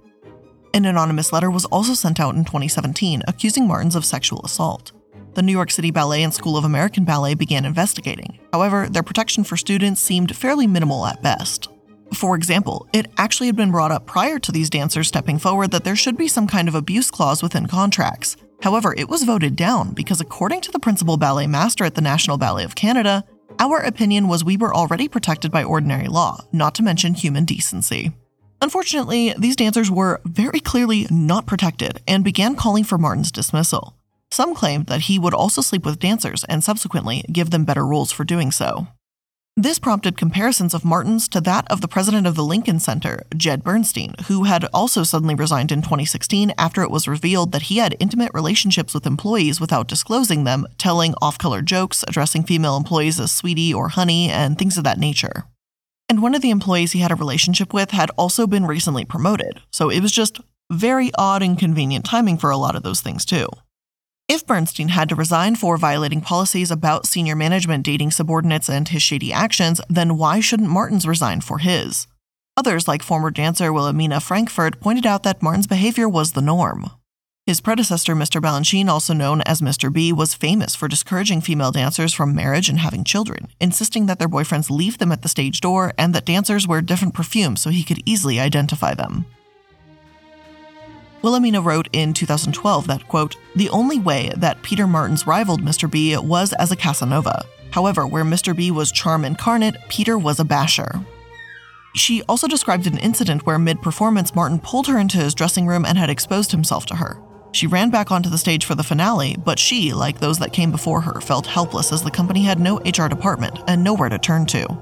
An 0.72 0.84
anonymous 0.84 1.32
letter 1.32 1.50
was 1.50 1.64
also 1.66 1.94
sent 1.94 2.20
out 2.20 2.36
in 2.36 2.44
2017 2.44 3.22
accusing 3.26 3.66
Martins 3.66 3.96
of 3.96 4.04
sexual 4.04 4.40
assault. 4.44 4.92
The 5.34 5.42
New 5.42 5.52
York 5.52 5.70
City 5.70 5.90
Ballet 5.90 6.22
and 6.22 6.32
School 6.32 6.56
of 6.56 6.64
American 6.64 7.04
Ballet 7.04 7.34
began 7.34 7.64
investigating. 7.64 8.38
However, 8.52 8.88
their 8.88 9.02
protection 9.02 9.42
for 9.42 9.56
students 9.56 10.00
seemed 10.00 10.36
fairly 10.36 10.66
minimal 10.66 11.06
at 11.06 11.22
best. 11.22 11.68
For 12.14 12.36
example, 12.36 12.88
it 12.92 13.08
actually 13.16 13.46
had 13.46 13.56
been 13.56 13.70
brought 13.70 13.92
up 13.92 14.06
prior 14.06 14.38
to 14.38 14.52
these 14.52 14.70
dancers 14.70 15.08
stepping 15.08 15.38
forward 15.38 15.70
that 15.72 15.84
there 15.84 15.96
should 15.96 16.16
be 16.16 16.28
some 16.28 16.46
kind 16.46 16.68
of 16.68 16.74
abuse 16.74 17.10
clause 17.10 17.42
within 17.42 17.66
contracts. 17.66 18.36
However, 18.62 18.94
it 18.96 19.08
was 19.08 19.24
voted 19.24 19.56
down 19.56 19.92
because, 19.92 20.20
according 20.20 20.60
to 20.62 20.72
the 20.72 20.80
principal 20.80 21.16
ballet 21.16 21.46
master 21.46 21.84
at 21.84 21.94
the 21.94 22.00
National 22.00 22.36
Ballet 22.36 22.64
of 22.64 22.74
Canada, 22.74 23.24
our 23.58 23.78
opinion 23.78 24.28
was 24.28 24.44
we 24.44 24.56
were 24.56 24.74
already 24.74 25.08
protected 25.08 25.50
by 25.50 25.64
ordinary 25.64 26.08
law, 26.08 26.44
not 26.52 26.74
to 26.76 26.82
mention 26.82 27.14
human 27.14 27.44
decency. 27.44 28.12
Unfortunately, 28.62 29.34
these 29.38 29.56
dancers 29.56 29.90
were 29.90 30.20
very 30.24 30.60
clearly 30.60 31.06
not 31.10 31.46
protected 31.46 32.00
and 32.06 32.22
began 32.22 32.56
calling 32.56 32.84
for 32.84 32.98
Martins' 32.98 33.32
dismissal. 33.32 33.94
Some 34.30 34.54
claimed 34.54 34.86
that 34.86 35.02
he 35.02 35.18
would 35.18 35.34
also 35.34 35.60
sleep 35.60 35.84
with 35.84 35.98
dancers 35.98 36.44
and 36.44 36.62
subsequently 36.62 37.24
give 37.32 37.50
them 37.50 37.64
better 37.64 37.86
rules 37.86 38.12
for 38.12 38.24
doing 38.24 38.52
so. 38.52 38.86
This 39.56 39.78
prompted 39.78 40.16
comparisons 40.16 40.74
of 40.74 40.84
Martin's 40.84 41.28
to 41.28 41.40
that 41.40 41.70
of 41.70 41.80
the 41.80 41.88
president 41.88 42.26
of 42.26 42.34
the 42.34 42.44
Lincoln 42.44 42.78
Center, 42.78 43.24
Jed 43.36 43.64
Bernstein, 43.64 44.14
who 44.28 44.44
had 44.44 44.64
also 44.72 45.02
suddenly 45.02 45.34
resigned 45.34 45.72
in 45.72 45.82
2016 45.82 46.52
after 46.56 46.82
it 46.82 46.90
was 46.90 47.08
revealed 47.08 47.52
that 47.52 47.62
he 47.62 47.78
had 47.78 47.96
intimate 47.98 48.30
relationships 48.32 48.94
with 48.94 49.06
employees 49.06 49.60
without 49.60 49.88
disclosing 49.88 50.44
them, 50.44 50.66
telling 50.78 51.14
off 51.20 51.36
color 51.36 51.62
jokes, 51.62 52.04
addressing 52.06 52.44
female 52.44 52.76
employees 52.76 53.18
as 53.18 53.32
sweetie 53.32 53.74
or 53.74 53.88
honey, 53.88 54.30
and 54.30 54.56
things 54.56 54.78
of 54.78 54.84
that 54.84 54.98
nature. 54.98 55.44
And 56.10 56.20
one 56.20 56.34
of 56.34 56.42
the 56.42 56.50
employees 56.50 56.90
he 56.90 56.98
had 56.98 57.12
a 57.12 57.14
relationship 57.14 57.72
with 57.72 57.92
had 57.92 58.10
also 58.18 58.48
been 58.48 58.66
recently 58.66 59.04
promoted, 59.04 59.62
so 59.70 59.90
it 59.90 60.00
was 60.00 60.10
just 60.10 60.40
very 60.68 61.12
odd 61.16 61.40
and 61.40 61.56
convenient 61.56 62.04
timing 62.04 62.36
for 62.36 62.50
a 62.50 62.56
lot 62.56 62.74
of 62.74 62.82
those 62.82 63.00
things, 63.00 63.24
too. 63.24 63.46
If 64.26 64.44
Bernstein 64.44 64.88
had 64.88 65.08
to 65.10 65.14
resign 65.14 65.54
for 65.54 65.76
violating 65.76 66.20
policies 66.20 66.72
about 66.72 67.06
senior 67.06 67.36
management 67.36 67.84
dating 67.84 68.10
subordinates 68.10 68.68
and 68.68 68.88
his 68.88 69.04
shady 69.04 69.32
actions, 69.32 69.80
then 69.88 70.16
why 70.16 70.40
shouldn't 70.40 70.68
Martins 70.68 71.06
resign 71.06 71.42
for 71.42 71.58
his? 71.58 72.08
Others, 72.56 72.88
like 72.88 73.04
former 73.04 73.30
dancer 73.30 73.72
Wilhelmina 73.72 74.18
Frankfurt, 74.18 74.80
pointed 74.80 75.06
out 75.06 75.22
that 75.22 75.42
Martin's 75.42 75.68
behavior 75.68 76.08
was 76.08 76.32
the 76.32 76.42
norm. 76.42 76.90
His 77.46 77.60
predecessor, 77.60 78.14
Mr. 78.14 78.40
Balanchine, 78.40 78.88
also 78.88 79.12
known 79.12 79.40
as 79.42 79.60
Mr. 79.60 79.92
B, 79.92 80.12
was 80.12 80.34
famous 80.34 80.76
for 80.76 80.88
discouraging 80.88 81.40
female 81.40 81.72
dancers 81.72 82.12
from 82.12 82.34
marriage 82.34 82.68
and 82.68 82.78
having 82.78 83.02
children, 83.02 83.48
insisting 83.60 84.06
that 84.06 84.18
their 84.18 84.28
boyfriends 84.28 84.70
leave 84.70 84.98
them 84.98 85.10
at 85.10 85.22
the 85.22 85.28
stage 85.28 85.60
door 85.60 85.92
and 85.98 86.14
that 86.14 86.26
dancers 86.26 86.68
wear 86.68 86.80
different 86.80 87.14
perfumes 87.14 87.60
so 87.60 87.70
he 87.70 87.82
could 87.82 88.02
easily 88.06 88.38
identify 88.38 88.94
them. 88.94 89.24
Wilhelmina 91.22 91.60
wrote 91.60 91.88
in 91.92 92.12
2012 92.14 92.86
that, 92.86 93.08
quote, 93.08 93.36
the 93.56 93.68
only 93.70 93.98
way 93.98 94.30
that 94.36 94.62
Peter 94.62 94.86
Martins 94.86 95.26
rivaled 95.26 95.62
Mr. 95.62 95.90
B 95.90 96.16
was 96.16 96.52
as 96.52 96.70
a 96.70 96.76
Casanova. 96.76 97.44
However, 97.72 98.06
where 98.06 98.24
Mr. 98.24 98.54
B 98.54 98.70
was 98.70 98.92
charm 98.92 99.24
incarnate, 99.24 99.76
Peter 99.88 100.18
was 100.18 100.40
a 100.40 100.44
basher. 100.44 101.04
She 101.94 102.22
also 102.22 102.46
described 102.46 102.86
an 102.86 102.98
incident 102.98 103.44
where 103.44 103.58
mid 103.58 103.82
performance, 103.82 104.34
Martin 104.34 104.60
pulled 104.60 104.86
her 104.86 104.98
into 104.98 105.18
his 105.18 105.34
dressing 105.34 105.66
room 105.66 105.84
and 105.84 105.98
had 105.98 106.10
exposed 106.10 106.52
himself 106.52 106.86
to 106.86 106.96
her. 106.96 107.20
She 107.52 107.66
ran 107.66 107.90
back 107.90 108.10
onto 108.10 108.30
the 108.30 108.38
stage 108.38 108.64
for 108.64 108.74
the 108.74 108.82
finale, 108.82 109.36
but 109.44 109.58
she, 109.58 109.92
like 109.92 110.18
those 110.18 110.38
that 110.38 110.52
came 110.52 110.70
before 110.70 111.00
her, 111.00 111.20
felt 111.20 111.46
helpless 111.46 111.92
as 111.92 112.02
the 112.02 112.10
company 112.10 112.42
had 112.42 112.60
no 112.60 112.78
HR 112.78 113.08
department 113.08 113.58
and 113.66 113.82
nowhere 113.82 114.08
to 114.08 114.18
turn 114.18 114.46
to. 114.46 114.78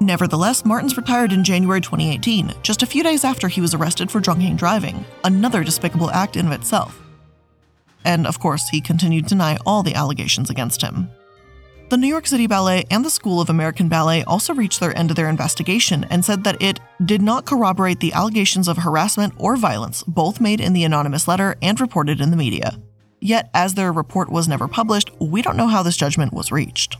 Nevertheless, 0.00 0.64
Martins 0.64 0.96
retired 0.96 1.32
in 1.32 1.42
January 1.42 1.80
2018, 1.80 2.52
just 2.62 2.82
a 2.82 2.86
few 2.86 3.02
days 3.02 3.24
after 3.24 3.48
he 3.48 3.60
was 3.60 3.74
arrested 3.74 4.10
for 4.10 4.20
drunken 4.20 4.56
driving, 4.56 5.04
another 5.24 5.64
despicable 5.64 6.10
act 6.10 6.36
in 6.36 6.46
of 6.46 6.52
itself. 6.52 7.00
And 8.04 8.26
of 8.26 8.38
course, 8.38 8.68
he 8.68 8.80
continued 8.80 9.24
to 9.24 9.30
deny 9.30 9.58
all 9.66 9.82
the 9.82 9.94
allegations 9.94 10.50
against 10.50 10.82
him. 10.82 11.08
The 11.88 11.96
New 11.96 12.08
York 12.08 12.26
City 12.26 12.48
Ballet 12.48 12.84
and 12.90 13.04
the 13.04 13.10
School 13.10 13.40
of 13.40 13.48
American 13.48 13.88
Ballet 13.88 14.24
also 14.24 14.52
reached 14.52 14.80
their 14.80 14.96
end 14.98 15.10
of 15.10 15.16
their 15.16 15.28
investigation 15.28 16.02
and 16.10 16.24
said 16.24 16.42
that 16.42 16.60
it 16.60 16.80
did 17.04 17.22
not 17.22 17.46
corroborate 17.46 18.00
the 18.00 18.12
allegations 18.12 18.66
of 18.66 18.78
harassment 18.78 19.34
or 19.36 19.56
violence, 19.56 20.02
both 20.02 20.40
made 20.40 20.60
in 20.60 20.72
the 20.72 20.82
anonymous 20.82 21.28
letter 21.28 21.54
and 21.62 21.80
reported 21.80 22.20
in 22.20 22.32
the 22.32 22.36
media. 22.36 22.76
Yet, 23.20 23.50
as 23.54 23.74
their 23.74 23.92
report 23.92 24.32
was 24.32 24.48
never 24.48 24.66
published, 24.66 25.12
we 25.20 25.42
don't 25.42 25.56
know 25.56 25.68
how 25.68 25.84
this 25.84 25.96
judgment 25.96 26.32
was 26.32 26.50
reached. 26.50 26.96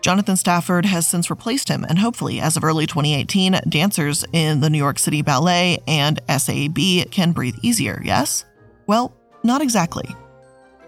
Jonathan 0.00 0.36
Stafford 0.36 0.86
has 0.86 1.08
since 1.08 1.28
replaced 1.28 1.68
him, 1.68 1.84
and 1.88 1.98
hopefully, 1.98 2.40
as 2.40 2.56
of 2.56 2.62
early 2.62 2.86
2018, 2.86 3.58
dancers 3.68 4.24
in 4.32 4.60
the 4.60 4.70
New 4.70 4.78
York 4.78 5.00
City 5.00 5.22
Ballet 5.22 5.80
and 5.88 6.20
SAB 6.28 7.10
can 7.10 7.32
breathe 7.32 7.56
easier, 7.62 8.00
yes? 8.04 8.44
Well, 8.86 9.12
not 9.42 9.60
exactly. 9.60 10.08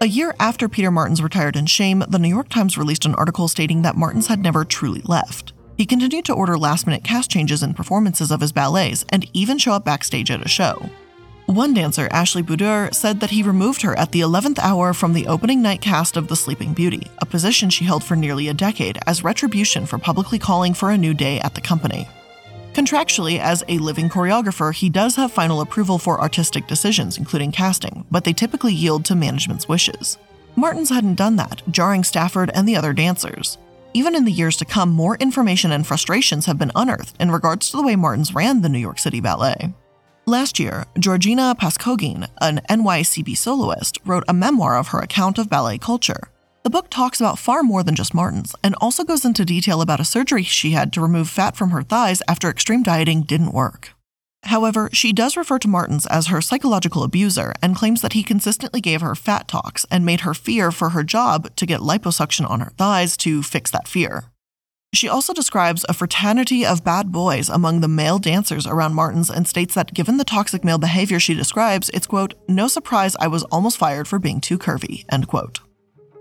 A 0.03 0.07
year 0.07 0.35
after 0.37 0.67
Peter 0.67 0.91
Martins 0.91 1.23
retired 1.23 1.55
in 1.55 1.65
shame, 1.65 2.03
the 2.09 2.19
New 2.19 2.27
York 2.27 2.49
Times 2.49 2.77
released 2.77 3.05
an 3.05 3.15
article 3.15 3.47
stating 3.47 3.83
that 3.83 3.95
Martins 3.95 4.27
had 4.27 4.41
never 4.41 4.65
truly 4.65 4.99
left. 5.05 5.53
He 5.77 5.85
continued 5.85 6.25
to 6.25 6.33
order 6.33 6.57
last 6.57 6.85
minute 6.85 7.05
cast 7.05 7.31
changes 7.31 7.63
in 7.63 7.73
performances 7.73 8.29
of 8.29 8.41
his 8.41 8.51
ballets 8.51 9.05
and 9.07 9.25
even 9.31 9.57
show 9.57 9.71
up 9.71 9.85
backstage 9.85 10.29
at 10.29 10.45
a 10.45 10.49
show. 10.49 10.89
One 11.45 11.73
dancer, 11.73 12.09
Ashley 12.11 12.41
Bouder, 12.41 12.89
said 12.91 13.21
that 13.21 13.29
he 13.29 13.43
removed 13.43 13.81
her 13.83 13.97
at 13.97 14.11
the 14.11 14.19
11th 14.19 14.59
hour 14.59 14.91
from 14.91 15.13
the 15.13 15.27
opening 15.27 15.61
night 15.61 15.79
cast 15.79 16.17
of 16.17 16.27
The 16.27 16.35
Sleeping 16.35 16.73
Beauty, 16.73 17.07
a 17.19 17.25
position 17.25 17.69
she 17.69 17.85
held 17.85 18.03
for 18.03 18.17
nearly 18.17 18.49
a 18.49 18.53
decade 18.53 18.99
as 19.07 19.23
retribution 19.23 19.85
for 19.85 19.97
publicly 19.97 20.37
calling 20.37 20.73
for 20.73 20.91
a 20.91 20.97
new 20.97 21.13
day 21.13 21.39
at 21.39 21.55
the 21.55 21.61
company. 21.61 22.09
Contractually, 22.73 23.39
as 23.39 23.63
a 23.67 23.77
living 23.77 24.09
choreographer, 24.09 24.73
he 24.73 24.89
does 24.89 25.15
have 25.15 25.31
final 25.31 25.61
approval 25.61 25.99
for 25.99 26.19
artistic 26.19 26.65
decisions, 26.65 27.19
including 27.19 27.51
casting, 27.51 28.03
but 28.09 28.23
they 28.23 28.33
typically 28.33 28.73
yield 28.73 29.05
to 29.05 29.15
management's 29.15 29.69
wishes. 29.69 30.17
Martins 30.55 30.89
hadn't 30.89 31.15
done 31.15 31.35
that, 31.35 31.61
jarring 31.69 32.03
Stafford 32.03 32.49
and 32.55 32.67
the 32.67 32.75
other 32.75 32.91
dancers. 32.91 33.59
Even 33.93 34.15
in 34.15 34.25
the 34.25 34.31
years 34.31 34.57
to 34.57 34.65
come, 34.65 34.89
more 34.89 35.17
information 35.17 35.71
and 35.71 35.85
frustrations 35.85 36.47
have 36.47 36.57
been 36.57 36.71
unearthed 36.75 37.15
in 37.19 37.29
regards 37.29 37.69
to 37.69 37.77
the 37.77 37.83
way 37.83 37.95
Martins 37.95 38.33
ran 38.33 38.63
the 38.63 38.69
New 38.69 38.79
York 38.79 38.97
City 38.97 39.21
Ballet. 39.21 39.71
Last 40.25 40.57
year, 40.57 40.85
Georgina 40.97 41.53
Pazcoguin, 41.59 42.27
an 42.41 42.61
NYCB 42.69 43.37
soloist, 43.37 43.99
wrote 44.03 44.23
a 44.27 44.33
memoir 44.33 44.77
of 44.77 44.87
her 44.87 44.99
account 44.99 45.37
of 45.37 45.49
ballet 45.49 45.77
culture. 45.77 46.29
The 46.63 46.69
book 46.69 46.89
talks 46.89 47.19
about 47.19 47.39
far 47.39 47.61
more 47.61 47.83
than 47.83 47.93
just 47.93 48.13
Martins 48.13 48.55
and 48.63 48.73
also 48.79 49.03
goes 49.03 49.25
into 49.25 49.43
detail 49.43 49.81
about 49.81 49.99
a 49.99 50.05
surgery 50.05 50.43
she 50.43 50.71
had 50.71 50.93
to 50.93 51.01
remove 51.01 51.27
fat 51.27 51.57
from 51.57 51.71
her 51.71 51.83
thighs 51.83 52.21
after 52.25 52.49
extreme 52.49 52.83
dieting 52.83 53.23
didn't 53.23 53.51
work. 53.51 53.91
However, 54.43 54.89
she 54.93 55.11
does 55.11 55.35
refer 55.35 55.59
to 55.59 55.67
Martins 55.67 56.05
as 56.07 56.27
her 56.27 56.41
psychological 56.41 57.03
abuser 57.03 57.53
and 57.61 57.75
claims 57.75 58.01
that 58.01 58.13
he 58.13 58.23
consistently 58.23 58.79
gave 58.79 59.01
her 59.01 59.13
fat 59.13 59.49
talks 59.49 59.85
and 59.91 60.05
made 60.05 60.21
her 60.21 60.33
fear 60.33 60.71
for 60.71 60.91
her 60.91 61.03
job 61.03 61.53
to 61.57 61.65
get 61.65 61.81
liposuction 61.81 62.49
on 62.49 62.61
her 62.61 62.71
thighs 62.77 63.17
to 63.17 63.43
fix 63.43 63.69
that 63.71 63.87
fear. 63.87 64.25
She 64.93 65.09
also 65.09 65.33
describes 65.33 65.85
a 65.89 65.93
fraternity 65.93 66.65
of 66.65 66.85
bad 66.85 67.11
boys 67.11 67.49
among 67.49 67.81
the 67.81 67.89
male 67.89 68.19
dancers 68.19 68.65
around 68.65 68.93
Martins 68.93 69.29
and 69.29 69.45
states 69.47 69.73
that 69.75 69.93
given 69.93 70.15
the 70.15 70.23
toxic 70.23 70.63
male 70.63 70.77
behavior 70.77 71.19
she 71.19 71.33
describes, 71.33 71.89
it's 71.93 72.07
quote, 72.07 72.35
no 72.47 72.69
surprise 72.69 73.17
I 73.19 73.27
was 73.27 73.43
almost 73.45 73.77
fired 73.77 74.07
for 74.07 74.17
being 74.17 74.39
too 74.39 74.57
curvy, 74.57 75.03
end 75.11 75.27
quote. 75.27 75.59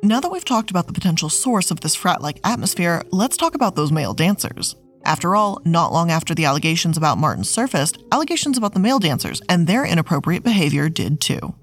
Now 0.05 0.19
that 0.19 0.33
we've 0.33 0.45
talked 0.45 0.73
about 0.73 0.89
the 0.89 0.93
potential 0.93 1.29
source 1.29 1.71
of 1.71 1.79
this 1.79 1.95
frat 1.95 2.21
like 2.21 2.41
atmosphere, 2.43 3.05
let's 3.13 3.37
talk 3.37 3.55
about 3.55 3.77
those 3.77 3.93
male 3.93 4.15
dancers. 4.15 4.75
After 5.05 5.37
all, 5.37 5.63
not 5.65 5.93
long 5.93 6.11
after 6.11 6.35
the 6.35 6.45
allegations 6.45 6.97
about 6.97 7.19
Martin 7.19 7.45
surfaced, 7.45 8.03
allegations 8.11 8.59
about 8.59 8.75
the 8.75 8.81
male 8.81 8.99
dancers 8.99 9.41
and 9.49 9.65
their 9.65 9.87
inappropriate 9.87 10.43
behavior 10.43 10.89
did 10.89 11.21
too. 11.21 11.55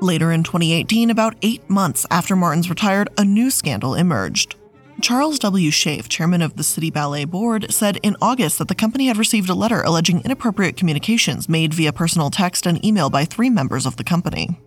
Later 0.00 0.32
in 0.32 0.42
2018, 0.42 1.10
about 1.10 1.36
eight 1.42 1.68
months 1.68 2.06
after 2.10 2.34
Martins 2.34 2.70
retired, 2.70 3.10
a 3.18 3.26
new 3.26 3.50
scandal 3.50 3.94
emerged. 3.94 4.56
Charles 5.02 5.38
W. 5.40 5.70
Scharf, 5.70 6.08
chairman 6.08 6.40
of 6.40 6.56
the 6.56 6.64
City 6.64 6.90
Ballet 6.90 7.26
Board, 7.26 7.74
said 7.74 7.98
in 8.02 8.16
August 8.22 8.56
that 8.56 8.68
the 8.68 8.74
company 8.74 9.08
had 9.08 9.18
received 9.18 9.50
a 9.50 9.54
letter 9.54 9.82
alleging 9.82 10.22
inappropriate 10.22 10.78
communications 10.78 11.46
made 11.46 11.74
via 11.74 11.92
personal 11.92 12.30
text 12.30 12.64
and 12.64 12.82
email 12.82 13.10
by 13.10 13.26
three 13.26 13.50
members 13.50 13.84
of 13.84 13.96
the 13.96 14.04
company. 14.04 14.58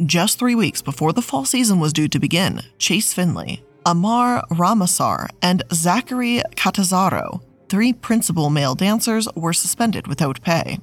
Just 0.00 0.38
three 0.38 0.54
weeks 0.54 0.80
before 0.80 1.12
the 1.12 1.22
fall 1.22 1.44
season 1.44 1.78
was 1.78 1.92
due 1.92 2.08
to 2.08 2.18
begin, 2.18 2.62
Chase 2.78 3.12
Finlay, 3.12 3.62
Amar 3.84 4.42
Ramasar, 4.50 5.28
and 5.42 5.62
Zachary 5.72 6.42
Catanzaro, 6.56 7.42
three 7.68 7.92
principal 7.92 8.48
male 8.48 8.74
dancers, 8.74 9.28
were 9.34 9.52
suspended 9.52 10.06
without 10.06 10.40
pay. 10.42 10.78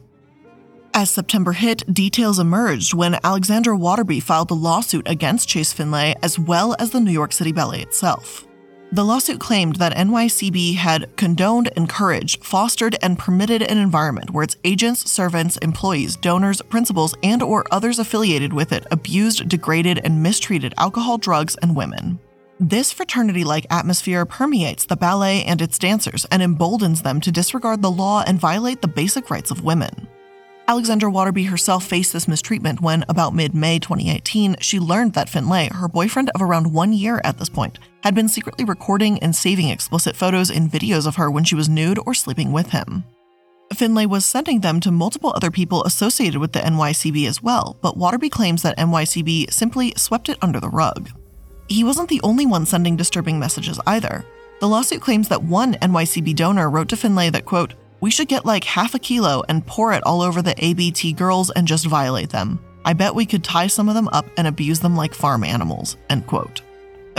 As 0.93 1.09
September 1.09 1.53
hit, 1.53 1.91
details 1.91 2.39
emerged 2.39 2.93
when 2.93 3.19
Alexandra 3.23 3.77
Waterbury 3.77 4.19
filed 4.19 4.51
a 4.51 4.55
lawsuit 4.55 5.07
against 5.07 5.49
Chase 5.49 5.73
Finlay 5.73 6.15
as 6.21 6.37
well 6.37 6.75
as 6.79 6.91
the 6.91 6.99
New 6.99 7.11
York 7.11 7.33
City 7.33 7.51
Ballet 7.51 7.81
itself. 7.81 8.45
The 8.91 9.05
lawsuit 9.05 9.39
claimed 9.39 9.75
that 9.75 9.95
NYCB 9.95 10.75
had 10.75 11.15
condoned, 11.15 11.69
encouraged, 11.77 12.43
fostered, 12.43 12.97
and 13.03 13.19
permitted 13.19 13.61
an 13.61 13.77
environment 13.77 14.31
where 14.31 14.43
its 14.43 14.57
agents, 14.63 15.11
servants, 15.11 15.57
employees, 15.57 16.15
donors, 16.15 16.59
principals, 16.63 17.13
and 17.21 17.43
or 17.43 17.65
others 17.69 17.99
affiliated 17.99 18.51
with 18.51 18.73
it 18.73 18.87
abused, 18.89 19.47
degraded, 19.47 20.01
and 20.03 20.23
mistreated 20.23 20.73
alcohol, 20.77 21.19
drugs, 21.19 21.55
and 21.57 21.75
women. 21.75 22.17
This 22.59 22.91
fraternity 22.91 23.43
like 23.45 23.67
atmosphere 23.69 24.25
permeates 24.25 24.85
the 24.85 24.97
ballet 24.97 25.45
and 25.45 25.61
its 25.61 25.77
dancers 25.77 26.25
and 26.31 26.41
emboldens 26.41 27.03
them 27.03 27.21
to 27.21 27.31
disregard 27.31 27.81
the 27.81 27.91
law 27.91 28.23
and 28.25 28.37
violate 28.37 28.81
the 28.81 28.87
basic 28.89 29.29
rights 29.29 29.51
of 29.51 29.63
women. 29.63 30.08
Alexandra 30.69 31.09
Waterbury 31.09 31.45
herself 31.45 31.83
faced 31.83 32.13
this 32.13 32.27
mistreatment 32.27 32.79
when, 32.79 33.03
about 33.09 33.33
mid 33.33 33.55
May 33.55 33.79
2018, 33.79 34.57
she 34.59 34.79
learned 34.79 35.13
that 35.13 35.27
Finlay, 35.27 35.67
her 35.69 35.87
boyfriend 35.87 36.29
of 36.35 36.43
around 36.43 36.71
one 36.71 36.93
year 36.93 37.19
at 37.23 37.39
this 37.39 37.49
point, 37.49 37.79
had 38.03 38.13
been 38.13 38.29
secretly 38.29 38.63
recording 38.63 39.17
and 39.17 39.35
saving 39.35 39.69
explicit 39.69 40.15
photos 40.15 40.51
and 40.51 40.69
videos 40.69 41.07
of 41.07 41.15
her 41.15 41.31
when 41.31 41.43
she 41.43 41.55
was 41.55 41.67
nude 41.67 41.97
or 42.05 42.13
sleeping 42.13 42.51
with 42.51 42.69
him. 42.69 43.03
Finlay 43.73 44.05
was 44.05 44.25
sending 44.25 44.59
them 44.59 44.79
to 44.79 44.91
multiple 44.91 45.33
other 45.35 45.49
people 45.49 45.83
associated 45.85 46.39
with 46.39 46.51
the 46.51 46.59
NYCB 46.59 47.27
as 47.27 47.41
well, 47.41 47.75
but 47.81 47.97
Waterbury 47.97 48.29
claims 48.29 48.61
that 48.61 48.77
NYCB 48.77 49.51
simply 49.51 49.95
swept 49.97 50.29
it 50.29 50.37
under 50.39 50.59
the 50.59 50.69
rug. 50.69 51.09
He 51.67 51.83
wasn't 51.83 52.09
the 52.09 52.21
only 52.21 52.45
one 52.45 52.67
sending 52.67 52.95
disturbing 52.95 53.39
messages 53.39 53.79
either. 53.87 54.23
The 54.59 54.67
lawsuit 54.67 55.01
claims 55.01 55.29
that 55.29 55.41
one 55.41 55.73
NYCB 55.73 56.35
donor 56.35 56.69
wrote 56.69 56.89
to 56.89 56.95
Finlay 56.95 57.31
that, 57.31 57.45
quote, 57.45 57.73
we 58.01 58.11
should 58.11 58.27
get 58.27 58.45
like 58.45 58.63
half 58.63 58.95
a 58.95 58.99
kilo 58.99 59.43
and 59.49 59.65
pour 59.65 59.93
it 59.93 60.03
all 60.05 60.21
over 60.21 60.41
the 60.41 60.55
ABT 60.57 61.13
girls 61.13 61.49
and 61.49 61.67
just 61.67 61.85
violate 61.85 62.29
them. 62.29 62.59
I 62.85 62.93
bet 62.93 63.15
we 63.15 63.25
could 63.25 63.43
tie 63.43 63.67
some 63.67 63.89
of 63.89 63.95
them 63.95 64.07
up 64.09 64.25
and 64.37 64.47
abuse 64.47 64.79
them 64.79 64.95
like 64.95 65.13
farm 65.13 65.43
animals. 65.43 65.97
End 66.09 66.25
quote. 66.27 66.61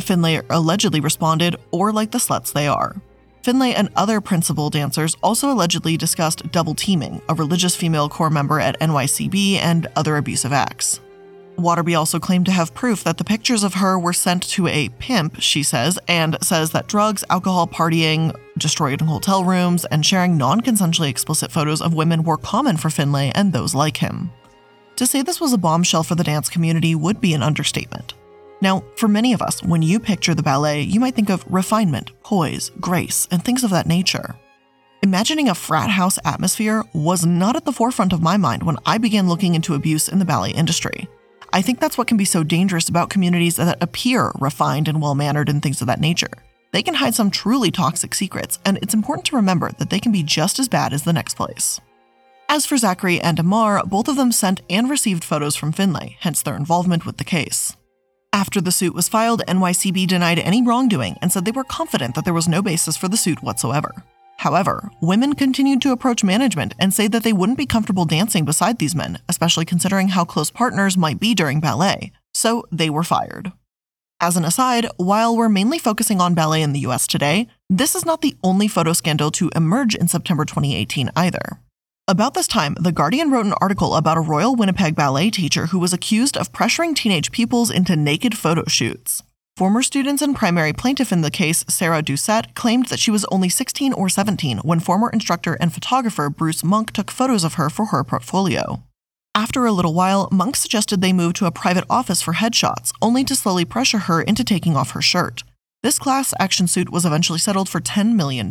Finlay 0.00 0.40
allegedly 0.48 1.00
responded, 1.00 1.56
or 1.70 1.92
like 1.92 2.10
the 2.10 2.18
sluts 2.18 2.52
they 2.52 2.66
are. 2.66 2.96
Finlay 3.42 3.74
and 3.74 3.90
other 3.96 4.20
principal 4.20 4.70
dancers 4.70 5.16
also 5.22 5.50
allegedly 5.50 5.96
discussed 5.96 6.50
double 6.52 6.74
teaming, 6.74 7.20
a 7.28 7.34
religious 7.34 7.76
female 7.76 8.08
corps 8.08 8.30
member 8.30 8.60
at 8.60 8.78
NYCB, 8.80 9.56
and 9.56 9.86
other 9.96 10.16
abusive 10.16 10.52
acts. 10.52 11.00
Waterbury 11.62 11.94
also 11.94 12.18
claimed 12.18 12.46
to 12.46 12.52
have 12.52 12.74
proof 12.74 13.04
that 13.04 13.18
the 13.18 13.24
pictures 13.24 13.62
of 13.62 13.74
her 13.74 13.98
were 13.98 14.12
sent 14.12 14.42
to 14.50 14.66
a 14.66 14.88
pimp, 14.98 15.40
she 15.40 15.62
says, 15.62 15.98
and 16.08 16.36
says 16.42 16.70
that 16.72 16.86
drugs, 16.86 17.24
alcohol, 17.30 17.66
partying, 17.66 18.34
destroying 18.58 18.98
hotel 18.98 19.44
rooms, 19.44 19.84
and 19.86 20.04
sharing 20.04 20.36
non 20.36 20.60
consensually 20.60 21.08
explicit 21.08 21.50
photos 21.50 21.80
of 21.80 21.94
women 21.94 22.22
were 22.24 22.36
common 22.36 22.76
for 22.76 22.90
Finlay 22.90 23.32
and 23.34 23.52
those 23.52 23.74
like 23.74 23.98
him. 23.98 24.30
To 24.96 25.06
say 25.06 25.22
this 25.22 25.40
was 25.40 25.52
a 25.52 25.58
bombshell 25.58 26.02
for 26.02 26.14
the 26.14 26.24
dance 26.24 26.48
community 26.48 26.94
would 26.94 27.20
be 27.20 27.34
an 27.34 27.42
understatement. 27.42 28.14
Now, 28.60 28.84
for 28.96 29.08
many 29.08 29.32
of 29.32 29.40
us, 29.40 29.62
when 29.62 29.80
you 29.80 29.98
picture 29.98 30.34
the 30.34 30.42
ballet, 30.42 30.82
you 30.82 31.00
might 31.00 31.14
think 31.14 31.30
of 31.30 31.44
refinement, 31.48 32.10
poise, 32.22 32.70
grace, 32.80 33.26
and 33.30 33.42
things 33.42 33.64
of 33.64 33.70
that 33.70 33.86
nature. 33.86 34.36
Imagining 35.02 35.48
a 35.48 35.54
frat 35.54 35.88
house 35.88 36.18
atmosphere 36.26 36.84
was 36.92 37.24
not 37.24 37.56
at 37.56 37.64
the 37.64 37.72
forefront 37.72 38.12
of 38.12 38.20
my 38.20 38.36
mind 38.36 38.62
when 38.62 38.76
I 38.84 38.98
began 38.98 39.28
looking 39.30 39.54
into 39.54 39.74
abuse 39.74 40.10
in 40.10 40.18
the 40.18 40.26
ballet 40.26 40.50
industry. 40.50 41.08
I 41.52 41.62
think 41.62 41.80
that's 41.80 41.98
what 41.98 42.06
can 42.06 42.16
be 42.16 42.24
so 42.24 42.44
dangerous 42.44 42.88
about 42.88 43.10
communities 43.10 43.56
that 43.56 43.82
appear 43.82 44.32
refined 44.38 44.88
and 44.88 45.02
well 45.02 45.14
mannered 45.14 45.48
and 45.48 45.62
things 45.62 45.80
of 45.80 45.86
that 45.88 46.00
nature. 46.00 46.30
They 46.72 46.82
can 46.82 46.94
hide 46.94 47.14
some 47.14 47.30
truly 47.30 47.70
toxic 47.70 48.14
secrets, 48.14 48.60
and 48.64 48.78
it's 48.78 48.94
important 48.94 49.26
to 49.26 49.36
remember 49.36 49.72
that 49.72 49.90
they 49.90 49.98
can 49.98 50.12
be 50.12 50.22
just 50.22 50.60
as 50.60 50.68
bad 50.68 50.92
as 50.92 51.02
the 51.02 51.12
next 51.12 51.34
place. 51.34 51.80
As 52.48 52.66
for 52.66 52.76
Zachary 52.76 53.20
and 53.20 53.38
Amar, 53.38 53.84
both 53.84 54.08
of 54.08 54.16
them 54.16 54.32
sent 54.32 54.60
and 54.70 54.88
received 54.88 55.24
photos 55.24 55.56
from 55.56 55.72
Finlay, 55.72 56.16
hence 56.20 56.42
their 56.42 56.56
involvement 56.56 57.06
with 57.06 57.16
the 57.16 57.24
case. 57.24 57.76
After 58.32 58.60
the 58.60 58.72
suit 58.72 58.94
was 58.94 59.08
filed, 59.08 59.42
NYCB 59.48 60.06
denied 60.06 60.38
any 60.38 60.62
wrongdoing 60.62 61.16
and 61.20 61.32
said 61.32 61.44
they 61.44 61.50
were 61.50 61.64
confident 61.64 62.14
that 62.14 62.24
there 62.24 62.34
was 62.34 62.48
no 62.48 62.62
basis 62.62 62.96
for 62.96 63.08
the 63.08 63.16
suit 63.16 63.42
whatsoever. 63.42 64.04
However, 64.40 64.88
women 65.02 65.34
continued 65.34 65.82
to 65.82 65.92
approach 65.92 66.24
management 66.24 66.74
and 66.78 66.94
say 66.94 67.08
that 67.08 67.24
they 67.24 67.32
wouldn't 67.34 67.58
be 67.58 67.66
comfortable 67.66 68.06
dancing 68.06 68.46
beside 68.46 68.78
these 68.78 68.94
men, 68.94 69.18
especially 69.28 69.66
considering 69.66 70.08
how 70.08 70.24
close 70.24 70.50
partners 70.50 70.96
might 70.96 71.20
be 71.20 71.34
during 71.34 71.60
ballet, 71.60 72.10
so 72.32 72.64
they 72.72 72.88
were 72.88 73.02
fired. 73.02 73.52
As 74.18 74.38
an 74.38 74.46
aside, 74.46 74.86
while 74.96 75.36
we're 75.36 75.50
mainly 75.50 75.78
focusing 75.78 76.22
on 76.22 76.32
ballet 76.32 76.62
in 76.62 76.72
the 76.72 76.86
US 76.88 77.06
today, 77.06 77.48
this 77.68 77.94
is 77.94 78.06
not 78.06 78.22
the 78.22 78.34
only 78.42 78.66
photo 78.66 78.94
scandal 78.94 79.30
to 79.32 79.50
emerge 79.54 79.94
in 79.94 80.08
September 80.08 80.46
2018 80.46 81.10
either. 81.14 81.60
About 82.08 82.32
this 82.32 82.48
time, 82.48 82.74
The 82.80 82.92
Guardian 82.92 83.30
wrote 83.30 83.44
an 83.44 83.60
article 83.60 83.94
about 83.94 84.16
a 84.16 84.22
Royal 84.22 84.56
Winnipeg 84.56 84.96
ballet 84.96 85.28
teacher 85.30 85.66
who 85.66 85.78
was 85.78 85.92
accused 85.92 86.38
of 86.38 86.50
pressuring 86.50 86.96
teenage 86.96 87.30
pupils 87.30 87.70
into 87.70 87.94
naked 87.94 88.38
photo 88.38 88.64
shoots. 88.66 89.22
Former 89.60 89.82
students 89.82 90.22
and 90.22 90.34
primary 90.34 90.72
plaintiff 90.72 91.12
in 91.12 91.20
the 91.20 91.30
case, 91.30 91.66
Sarah 91.68 92.02
Doucette, 92.02 92.54
claimed 92.54 92.86
that 92.86 92.98
she 92.98 93.10
was 93.10 93.26
only 93.26 93.50
16 93.50 93.92
or 93.92 94.08
17 94.08 94.60
when 94.60 94.80
former 94.80 95.10
instructor 95.10 95.52
and 95.60 95.70
photographer 95.70 96.30
Bruce 96.30 96.64
Monk 96.64 96.94
took 96.94 97.10
photos 97.10 97.44
of 97.44 97.54
her 97.56 97.68
for 97.68 97.84
her 97.92 98.02
portfolio. 98.02 98.82
After 99.34 99.66
a 99.66 99.72
little 99.72 99.92
while, 99.92 100.30
Monk 100.32 100.56
suggested 100.56 101.02
they 101.02 101.12
move 101.12 101.34
to 101.34 101.44
a 101.44 101.50
private 101.50 101.84
office 101.90 102.22
for 102.22 102.32
headshots, 102.32 102.94
only 103.02 103.22
to 103.24 103.36
slowly 103.36 103.66
pressure 103.66 103.98
her 103.98 104.22
into 104.22 104.44
taking 104.44 104.76
off 104.76 104.92
her 104.92 105.02
shirt. 105.02 105.44
This 105.82 105.98
class 105.98 106.32
action 106.40 106.66
suit 106.66 106.90
was 106.90 107.04
eventually 107.04 107.38
settled 107.38 107.68
for 107.68 107.82
$10 107.82 108.14
million. 108.14 108.50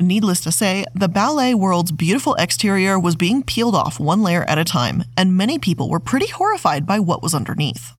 Needless 0.00 0.40
to 0.40 0.50
say, 0.50 0.86
the 0.94 1.08
ballet 1.10 1.52
world's 1.52 1.92
beautiful 1.92 2.34
exterior 2.36 2.98
was 2.98 3.16
being 3.16 3.42
peeled 3.42 3.74
off 3.74 4.00
one 4.00 4.22
layer 4.22 4.44
at 4.44 4.56
a 4.56 4.64
time, 4.64 5.04
and 5.18 5.36
many 5.36 5.58
people 5.58 5.90
were 5.90 6.00
pretty 6.00 6.28
horrified 6.28 6.86
by 6.86 6.98
what 6.98 7.22
was 7.22 7.34
underneath. 7.34 7.92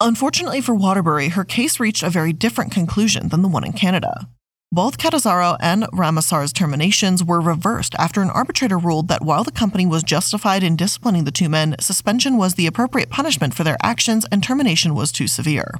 Unfortunately 0.00 0.60
for 0.60 0.76
Waterbury, 0.76 1.30
her 1.30 1.44
case 1.44 1.80
reached 1.80 2.04
a 2.04 2.10
very 2.10 2.32
different 2.32 2.70
conclusion 2.70 3.30
than 3.30 3.42
the 3.42 3.48
one 3.48 3.64
in 3.64 3.72
Canada. 3.72 4.28
Both 4.70 4.96
Catanzaro 4.96 5.56
and 5.60 5.84
Ramasar's 5.92 6.52
terminations 6.52 7.24
were 7.24 7.40
reversed 7.40 7.96
after 7.98 8.22
an 8.22 8.30
arbitrator 8.30 8.78
ruled 8.78 9.08
that 9.08 9.22
while 9.22 9.42
the 9.42 9.50
company 9.50 9.86
was 9.86 10.04
justified 10.04 10.62
in 10.62 10.76
disciplining 10.76 11.24
the 11.24 11.32
two 11.32 11.48
men, 11.48 11.74
suspension 11.80 12.36
was 12.36 12.54
the 12.54 12.68
appropriate 12.68 13.10
punishment 13.10 13.54
for 13.54 13.64
their 13.64 13.78
actions 13.82 14.24
and 14.30 14.40
termination 14.40 14.94
was 14.94 15.10
too 15.10 15.26
severe. 15.26 15.74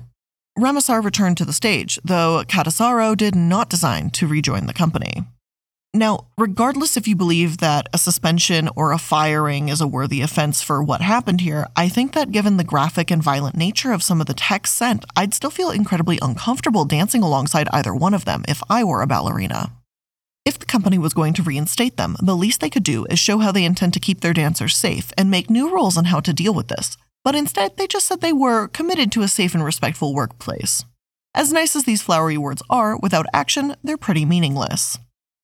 Ramasar 0.58 1.00
returned 1.00 1.36
to 1.36 1.44
the 1.44 1.52
stage, 1.52 2.00
though 2.02 2.42
Catanzaro 2.48 3.14
did 3.14 3.36
not 3.36 3.70
design 3.70 4.10
to 4.10 4.26
rejoin 4.26 4.66
the 4.66 4.74
company. 4.74 5.26
Now, 5.94 6.26
regardless 6.36 6.98
if 6.98 7.08
you 7.08 7.16
believe 7.16 7.58
that 7.58 7.88
a 7.94 7.98
suspension 7.98 8.68
or 8.76 8.92
a 8.92 8.98
firing 8.98 9.70
is 9.70 9.80
a 9.80 9.86
worthy 9.86 10.20
offense 10.20 10.62
for 10.62 10.82
what 10.82 11.00
happened 11.00 11.40
here, 11.40 11.66
I 11.76 11.88
think 11.88 12.12
that 12.12 12.30
given 12.30 12.58
the 12.58 12.64
graphic 12.64 13.10
and 13.10 13.22
violent 13.22 13.56
nature 13.56 13.92
of 13.92 14.02
some 14.02 14.20
of 14.20 14.26
the 14.26 14.34
texts 14.34 14.76
sent, 14.76 15.06
I'd 15.16 15.32
still 15.32 15.50
feel 15.50 15.70
incredibly 15.70 16.18
uncomfortable 16.20 16.84
dancing 16.84 17.22
alongside 17.22 17.68
either 17.72 17.94
one 17.94 18.12
of 18.12 18.26
them 18.26 18.44
if 18.46 18.62
I 18.68 18.84
were 18.84 19.00
a 19.00 19.06
ballerina. 19.06 19.72
If 20.44 20.58
the 20.58 20.66
company 20.66 20.98
was 20.98 21.14
going 21.14 21.32
to 21.34 21.42
reinstate 21.42 21.96
them, 21.96 22.16
the 22.22 22.36
least 22.36 22.60
they 22.60 22.70
could 22.70 22.84
do 22.84 23.06
is 23.06 23.18
show 23.18 23.38
how 23.38 23.50
they 23.50 23.64
intend 23.64 23.94
to 23.94 24.00
keep 24.00 24.20
their 24.20 24.34
dancers 24.34 24.76
safe 24.76 25.10
and 25.16 25.30
make 25.30 25.48
new 25.48 25.70
rules 25.70 25.96
on 25.96 26.06
how 26.06 26.20
to 26.20 26.34
deal 26.34 26.52
with 26.52 26.68
this. 26.68 26.98
But 27.24 27.34
instead, 27.34 27.76
they 27.76 27.86
just 27.86 28.06
said 28.06 28.20
they 28.20 28.32
were 28.32 28.68
committed 28.68 29.10
to 29.12 29.22
a 29.22 29.28
safe 29.28 29.54
and 29.54 29.64
respectful 29.64 30.14
workplace. 30.14 30.84
As 31.34 31.52
nice 31.52 31.74
as 31.74 31.84
these 31.84 32.02
flowery 32.02 32.38
words 32.38 32.62
are, 32.68 32.96
without 32.98 33.26
action, 33.32 33.74
they're 33.82 33.96
pretty 33.96 34.24
meaningless. 34.24 34.98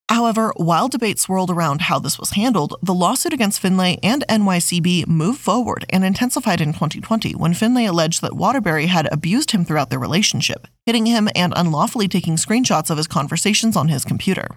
However, 0.08 0.52
while 0.56 0.88
debates 0.88 1.22
swirled 1.22 1.50
around 1.50 1.82
how 1.82 1.98
this 1.98 2.18
was 2.18 2.30
handled, 2.30 2.74
the 2.82 2.94
lawsuit 2.94 3.32
against 3.32 3.60
Finlay 3.60 3.98
and 4.02 4.24
NYCB 4.28 5.06
moved 5.06 5.40
forward 5.40 5.86
and 5.88 6.04
intensified 6.04 6.60
in 6.60 6.72
2020 6.72 7.32
when 7.32 7.54
Finlay 7.54 7.86
alleged 7.86 8.20
that 8.20 8.36
Waterbury 8.36 8.86
had 8.86 9.10
abused 9.10 9.52
him 9.52 9.64
throughout 9.64 9.90
their 9.90 9.98
relationship, 9.98 10.68
hitting 10.84 11.06
him 11.06 11.28
and 11.34 11.54
unlawfully 11.56 12.06
taking 12.06 12.36
screenshots 12.36 12.90
of 12.90 12.98
his 12.98 13.06
conversations 13.06 13.76
on 13.76 13.88
his 13.88 14.04
computer. 14.04 14.48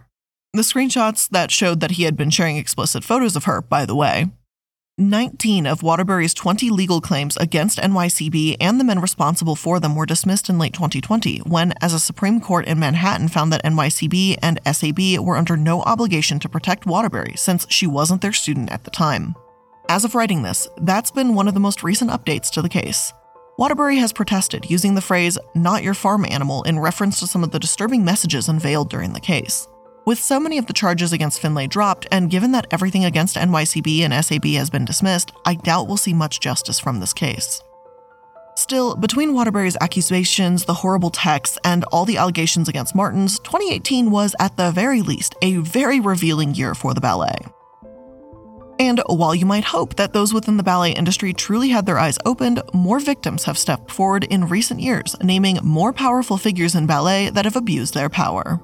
The 0.54 0.64
screenshots 0.64 1.30
that 1.30 1.52
showed 1.52 1.80
that 1.80 1.92
he 1.92 2.04
had 2.04 2.18
been 2.18 2.30
sharing 2.30 2.58
explicit 2.58 3.04
photos 3.04 3.36
of 3.36 3.46
her, 3.46 3.62
by 3.62 3.86
the 3.86 3.96
way, 3.96 4.28
19 5.00 5.68
of 5.68 5.84
Waterbury's 5.84 6.34
20 6.34 6.72
legal 6.72 7.00
claims 7.00 7.38
against 7.38 7.78
NYCB 7.78 8.58
and 8.60 8.80
the 8.80 8.84
men 8.84 9.00
responsible 9.00 9.56
for 9.56 9.80
them 9.80 9.96
were 9.96 10.08
dismissed 10.08 10.50
in 10.50 10.58
late 10.58 10.74
2020 10.74 11.38
when, 11.46 11.72
as 11.82 11.94
a 11.94 12.00
Supreme 12.00 12.42
Court 12.42 12.66
in 12.66 12.80
Manhattan 12.80 13.28
found 13.28 13.54
that 13.54 13.64
NYCB 13.64 14.40
and 14.42 14.60
SAB 14.66 15.24
were 15.24 15.38
under 15.38 15.56
no 15.56 15.84
obligation 15.84 16.40
to 16.40 16.50
protect 16.50 16.88
Waterbury 16.88 17.34
since 17.36 17.68
she 17.70 17.86
wasn't 17.86 18.24
their 18.24 18.34
student 18.34 18.72
at 18.72 18.86
the 18.86 18.90
time. 18.90 19.36
As 19.88 20.04
of 20.04 20.16
writing 20.16 20.42
this, 20.42 20.68
that's 20.82 21.12
been 21.12 21.36
one 21.36 21.48
of 21.48 21.54
the 21.54 21.60
most 21.60 21.84
recent 21.84 22.10
updates 22.10 22.50
to 22.54 22.64
the 22.64 22.68
case. 22.68 23.14
Waterbury 23.60 23.98
has 23.98 24.12
protested 24.12 24.68
using 24.68 24.96
the 24.96 25.02
phrase, 25.02 25.38
not 25.54 25.84
your 25.84 25.94
farm 25.94 26.26
animal, 26.26 26.64
in 26.64 26.80
reference 26.80 27.20
to 27.20 27.28
some 27.28 27.44
of 27.44 27.52
the 27.52 27.60
disturbing 27.60 28.04
messages 28.04 28.50
unveiled 28.50 28.90
during 28.90 29.14
the 29.14 29.20
case. 29.20 29.68
With 30.08 30.24
so 30.24 30.40
many 30.40 30.58
of 30.58 30.68
the 30.68 30.74
charges 30.74 31.12
against 31.12 31.42
Finlay 31.42 31.68
dropped, 31.68 32.08
and 32.14 32.30
given 32.30 32.54
that 32.54 32.68
everything 32.72 33.04
against 33.04 33.36
NYCB 33.36 34.00
and 34.04 34.26
SAB 34.26 34.46
has 34.54 34.70
been 34.70 34.86
dismissed, 34.86 35.34
I 35.44 35.56
doubt 35.56 35.90
we'll 35.90 35.98
see 35.98 36.14
much 36.14 36.40
justice 36.40 36.80
from 36.80 37.02
this 37.02 37.12
case. 37.12 37.62
Still, 38.56 38.96
between 38.96 39.34
Waterbury's 39.34 39.76
accusations, 39.82 40.64
the 40.64 40.76
horrible 40.76 41.10
texts, 41.10 41.58
and 41.66 41.84
all 41.92 42.06
the 42.06 42.16
allegations 42.16 42.70
against 42.70 42.96
Martins, 42.96 43.38
2018 43.40 44.10
was, 44.10 44.34
at 44.40 44.56
the 44.56 44.72
very 44.72 45.02
least, 45.02 45.36
a 45.42 45.58
very 45.58 46.00
revealing 46.00 46.56
year 46.56 46.74
for 46.74 46.94
the 46.94 47.02
ballet. 47.02 47.36
And 48.80 49.02
while 49.08 49.36
you 49.36 49.46
might 49.46 49.66
hope 49.66 49.98
that 49.98 50.14
those 50.14 50.34
within 50.34 50.56
the 50.56 50.64
ballet 50.64 50.94
industry 50.94 51.34
truly 51.34 51.68
had 51.68 51.86
their 51.86 52.00
eyes 52.00 52.18
opened, 52.26 52.62
more 52.74 53.02
victims 53.02 53.44
have 53.44 53.58
stepped 53.58 53.92
forward 53.92 54.24
in 54.24 54.48
recent 54.48 54.80
years, 54.80 55.18
naming 55.22 55.60
more 55.64 55.92
powerful 55.92 56.38
figures 56.38 56.76
in 56.76 56.88
ballet 56.88 57.30
that 57.30 57.44
have 57.44 57.58
abused 57.58 57.94
their 57.94 58.08
power. 58.08 58.62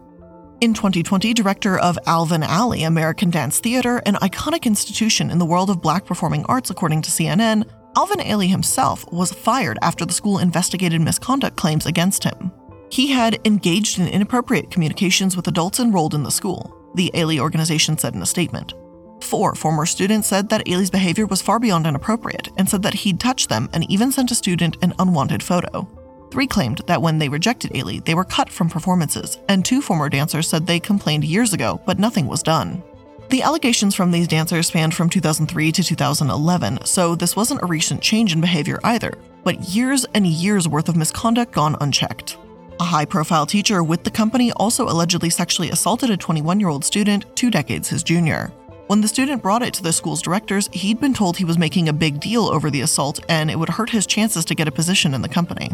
In 0.64 0.74
2020, 0.74 1.34
director 1.34 1.78
of 1.78 2.00
Alvin 2.06 2.40
Ailey 2.40 2.88
American 2.88 3.30
Dance 3.30 3.60
Theater, 3.60 3.98
an 4.06 4.16
iconic 4.16 4.64
institution 4.64 5.30
in 5.30 5.38
the 5.38 5.46
world 5.46 5.70
of 5.70 5.82
black 5.82 6.06
performing 6.06 6.46
arts, 6.46 6.70
according 6.70 7.02
to 7.02 7.12
CNN, 7.12 7.70
Alvin 7.98 8.20
Ailey 8.20 8.48
himself 8.48 9.06
was 9.12 9.34
fired 9.34 9.78
after 9.82 10.06
the 10.06 10.14
school 10.14 10.40
investigated 10.40 11.02
misconduct 11.02 11.58
claims 11.58 11.86
against 11.86 12.24
him. 12.24 12.50
He 12.90 13.12
had 13.12 13.46
engaged 13.46 14.00
in 14.00 14.08
inappropriate 14.08 14.72
communications 14.72 15.36
with 15.36 15.50
adults 15.50 15.82
enrolled 15.82 16.14
in 16.16 16.24
the 16.24 16.32
school, 16.32 16.74
the 16.96 17.12
Ailey 17.14 17.40
organization 17.40 17.98
said 17.98 18.16
in 18.16 18.22
a 18.22 18.26
statement. 18.26 18.74
Four 19.20 19.56
former 19.56 19.86
students 19.86 20.30
said 20.30 20.48
that 20.48 20.66
Ailey's 20.66 20.90
behavior 20.90 21.26
was 21.26 21.42
far 21.42 21.60
beyond 21.60 21.88
inappropriate 21.88 22.48
and 22.58 22.70
said 22.70 22.84
that 22.84 22.94
he'd 22.94 23.20
touched 23.20 23.50
them 23.50 23.68
and 23.74 23.84
even 23.92 24.14
sent 24.14 24.32
a 24.32 24.36
student 24.36 24.78
an 24.82 24.94
unwanted 24.98 25.44
photo. 25.44 26.03
Three 26.34 26.48
claimed 26.48 26.82
that 26.88 27.00
when 27.00 27.20
they 27.20 27.30
rejected 27.30 27.70
Ailey, 27.74 28.04
they 28.04 28.16
were 28.16 28.24
cut 28.24 28.50
from 28.50 28.68
performances, 28.68 29.38
and 29.50 29.64
two 29.64 29.84
former 29.84 30.10
dancers 30.10 30.50
said 30.50 30.66
they 30.66 30.80
complained 30.80 31.24
years 31.24 31.54
ago, 31.54 31.80
but 31.86 32.00
nothing 32.00 32.26
was 32.26 32.42
done. 32.42 32.82
The 33.30 33.44
allegations 33.44 33.94
from 33.94 34.10
these 34.10 34.28
dancers 34.28 34.66
spanned 34.66 34.96
from 34.96 35.12
2003 35.12 35.72
to 35.72 35.84
2011, 35.84 36.86
so 36.86 37.14
this 37.14 37.36
wasn't 37.36 37.62
a 37.62 37.68
recent 37.68 38.02
change 38.02 38.34
in 38.34 38.42
behavior 38.42 38.80
either, 38.84 39.14
but 39.44 39.62
years 39.76 40.08
and 40.16 40.26
years 40.26 40.68
worth 40.68 40.90
of 40.90 40.96
misconduct 40.96 41.52
gone 41.52 41.78
unchecked. 41.82 42.38
A 42.80 42.84
high 42.84 43.06
profile 43.06 43.46
teacher 43.46 43.84
with 43.84 44.04
the 44.04 44.10
company 44.10 44.52
also 44.54 44.90
allegedly 44.90 45.30
sexually 45.30 45.70
assaulted 45.70 46.10
a 46.10 46.18
21 46.18 46.60
year 46.60 46.70
old 46.70 46.84
student 46.84 47.28
two 47.36 47.52
decades 47.52 47.90
his 47.90 48.02
junior. 48.02 48.52
When 48.88 49.02
the 49.02 49.08
student 49.08 49.44
brought 49.44 49.62
it 49.62 49.76
to 49.76 49.84
the 49.84 49.94
school's 49.94 50.24
directors, 50.24 50.68
he'd 50.74 51.00
been 51.00 51.14
told 51.14 51.38
he 51.38 51.46
was 51.46 51.60
making 51.60 51.90
a 51.90 51.94
big 51.94 52.20
deal 52.20 52.46
over 52.46 52.72
the 52.72 52.82
assault 52.82 53.20
and 53.30 53.52
it 53.52 53.60
would 53.60 53.70
hurt 53.70 53.92
his 53.92 54.08
chances 54.08 54.44
to 54.46 54.56
get 54.56 54.68
a 54.68 54.72
position 54.72 55.14
in 55.14 55.22
the 55.22 55.30
company. 55.30 55.70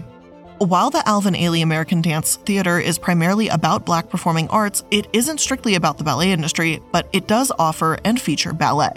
While 0.60 0.90
the 0.90 1.08
Alvin 1.08 1.36
Ailey 1.36 1.64
American 1.64 2.02
Dance 2.02 2.36
Theater 2.36 2.82
is 2.82 3.00
primarily 3.00 3.48
about 3.48 3.86
black 3.86 4.10
performing 4.10 4.50
arts, 4.50 4.84
it 4.92 5.08
isn't 5.14 5.40
strictly 5.40 5.76
about 5.76 5.98
the 5.98 6.04
ballet 6.04 6.34
industry, 6.34 6.82
but 6.92 7.08
it 7.14 7.28
does 7.28 7.50
offer 7.58 7.98
and 8.04 8.20
feature 8.20 8.52
ballet. 8.52 8.92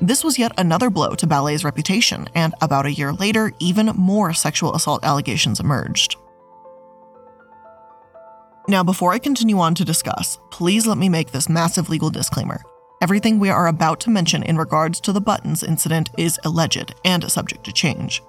This 0.00 0.22
was 0.22 0.38
yet 0.38 0.52
another 0.56 0.88
blow 0.88 1.16
to 1.16 1.26
ballet's 1.26 1.64
reputation, 1.64 2.28
and 2.36 2.54
about 2.60 2.86
a 2.86 2.92
year 2.92 3.12
later, 3.12 3.52
even 3.58 3.86
more 3.86 4.32
sexual 4.32 4.76
assault 4.76 5.04
allegations 5.04 5.58
emerged. 5.58 6.14
Now, 8.68 8.84
before 8.84 9.12
I 9.12 9.18
continue 9.18 9.58
on 9.58 9.74
to 9.74 9.84
discuss, 9.84 10.38
please 10.52 10.86
let 10.86 10.96
me 10.96 11.08
make 11.08 11.32
this 11.32 11.48
massive 11.48 11.88
legal 11.88 12.10
disclaimer. 12.10 12.62
Everything 13.02 13.40
we 13.40 13.50
are 13.50 13.66
about 13.66 13.98
to 14.02 14.10
mention 14.10 14.44
in 14.44 14.56
regards 14.56 15.00
to 15.00 15.12
the 15.12 15.20
Buttons 15.20 15.64
incident 15.64 16.10
is 16.16 16.38
alleged 16.44 16.94
and 17.04 17.28
subject 17.28 17.64
to 17.64 17.72
change. 17.72 18.22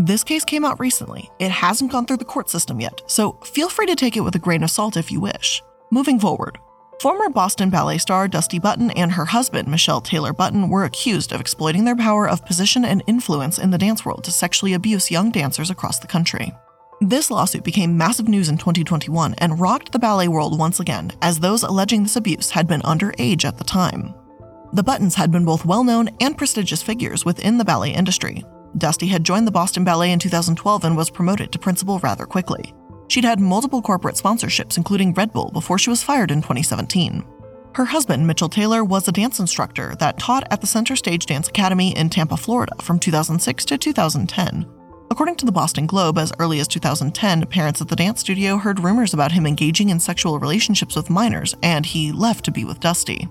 This 0.00 0.22
case 0.22 0.44
came 0.44 0.64
out 0.64 0.78
recently. 0.78 1.28
It 1.40 1.50
hasn't 1.50 1.90
gone 1.90 2.06
through 2.06 2.18
the 2.18 2.24
court 2.24 2.48
system 2.48 2.80
yet, 2.80 3.02
so 3.08 3.32
feel 3.44 3.68
free 3.68 3.86
to 3.86 3.96
take 3.96 4.16
it 4.16 4.20
with 4.20 4.36
a 4.36 4.38
grain 4.38 4.62
of 4.62 4.70
salt 4.70 4.96
if 4.96 5.10
you 5.10 5.18
wish. 5.18 5.60
Moving 5.90 6.20
forward, 6.20 6.56
former 7.02 7.28
Boston 7.28 7.68
Ballet 7.68 7.98
star 7.98 8.28
Dusty 8.28 8.60
Button 8.60 8.92
and 8.92 9.10
her 9.10 9.24
husband, 9.24 9.66
Mitchell 9.66 10.00
Taylor 10.00 10.32
Button, 10.32 10.68
were 10.68 10.84
accused 10.84 11.32
of 11.32 11.40
exploiting 11.40 11.84
their 11.84 11.96
power 11.96 12.28
of 12.28 12.46
position 12.46 12.84
and 12.84 13.02
influence 13.08 13.58
in 13.58 13.72
the 13.72 13.78
dance 13.78 14.04
world 14.04 14.22
to 14.22 14.30
sexually 14.30 14.72
abuse 14.72 15.10
young 15.10 15.32
dancers 15.32 15.68
across 15.68 15.98
the 15.98 16.06
country. 16.06 16.52
This 17.00 17.28
lawsuit 17.28 17.64
became 17.64 17.98
massive 17.98 18.28
news 18.28 18.48
in 18.48 18.56
2021 18.56 19.34
and 19.38 19.58
rocked 19.58 19.90
the 19.90 19.98
ballet 19.98 20.28
world 20.28 20.56
once 20.56 20.78
again, 20.78 21.10
as 21.22 21.40
those 21.40 21.64
alleging 21.64 22.04
this 22.04 22.14
abuse 22.14 22.50
had 22.50 22.68
been 22.68 22.82
underage 22.82 23.44
at 23.44 23.58
the 23.58 23.64
time. 23.64 24.14
The 24.72 24.84
Buttons 24.84 25.16
had 25.16 25.32
been 25.32 25.44
both 25.44 25.64
well 25.64 25.82
known 25.82 26.10
and 26.20 26.38
prestigious 26.38 26.84
figures 26.84 27.24
within 27.24 27.58
the 27.58 27.64
ballet 27.64 27.94
industry, 27.94 28.44
Dusty 28.76 29.06
had 29.06 29.24
joined 29.24 29.46
the 29.46 29.52
Boston 29.52 29.84
Ballet 29.84 30.12
in 30.12 30.18
2012 30.18 30.84
and 30.84 30.96
was 30.96 31.10
promoted 31.10 31.52
to 31.52 31.58
principal 31.58 31.98
rather 32.00 32.26
quickly. 32.26 32.74
She'd 33.08 33.24
had 33.24 33.40
multiple 33.40 33.80
corporate 33.80 34.16
sponsorships, 34.16 34.76
including 34.76 35.14
Red 35.14 35.32
Bull, 35.32 35.50
before 35.52 35.78
she 35.78 35.90
was 35.90 36.02
fired 36.02 36.30
in 36.30 36.42
2017. 36.42 37.24
Her 37.74 37.84
husband, 37.86 38.26
Mitchell 38.26 38.48
Taylor, 38.48 38.84
was 38.84 39.08
a 39.08 39.12
dance 39.12 39.38
instructor 39.38 39.94
that 40.00 40.18
taught 40.18 40.46
at 40.50 40.60
the 40.60 40.66
Center 40.66 40.96
Stage 40.96 41.26
Dance 41.26 41.48
Academy 41.48 41.96
in 41.96 42.10
Tampa, 42.10 42.36
Florida 42.36 42.74
from 42.82 42.98
2006 42.98 43.64
to 43.66 43.78
2010. 43.78 44.66
According 45.10 45.36
to 45.36 45.46
the 45.46 45.52
Boston 45.52 45.86
Globe, 45.86 46.18
as 46.18 46.32
early 46.38 46.60
as 46.60 46.68
2010, 46.68 47.46
parents 47.46 47.80
at 47.80 47.88
the 47.88 47.96
dance 47.96 48.20
studio 48.20 48.58
heard 48.58 48.80
rumors 48.80 49.14
about 49.14 49.32
him 49.32 49.46
engaging 49.46 49.88
in 49.88 50.00
sexual 50.00 50.38
relationships 50.38 50.94
with 50.94 51.08
minors, 51.08 51.54
and 51.62 51.86
he 51.86 52.12
left 52.12 52.44
to 52.44 52.50
be 52.50 52.64
with 52.64 52.80
Dusty. 52.80 53.28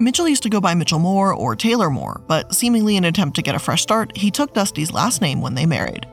Mitchell 0.00 0.28
used 0.28 0.44
to 0.44 0.48
go 0.48 0.60
by 0.60 0.74
Mitchell 0.74 1.00
Moore 1.00 1.34
or 1.34 1.56
Taylor 1.56 1.90
Moore, 1.90 2.20
but 2.28 2.54
seemingly 2.54 2.96
in 2.96 3.04
an 3.04 3.08
attempt 3.08 3.34
to 3.34 3.42
get 3.42 3.56
a 3.56 3.58
fresh 3.58 3.82
start, 3.82 4.16
he 4.16 4.30
took 4.30 4.54
Dusty's 4.54 4.92
last 4.92 5.20
name 5.20 5.40
when 5.40 5.54
they 5.54 5.66
married. 5.66 6.06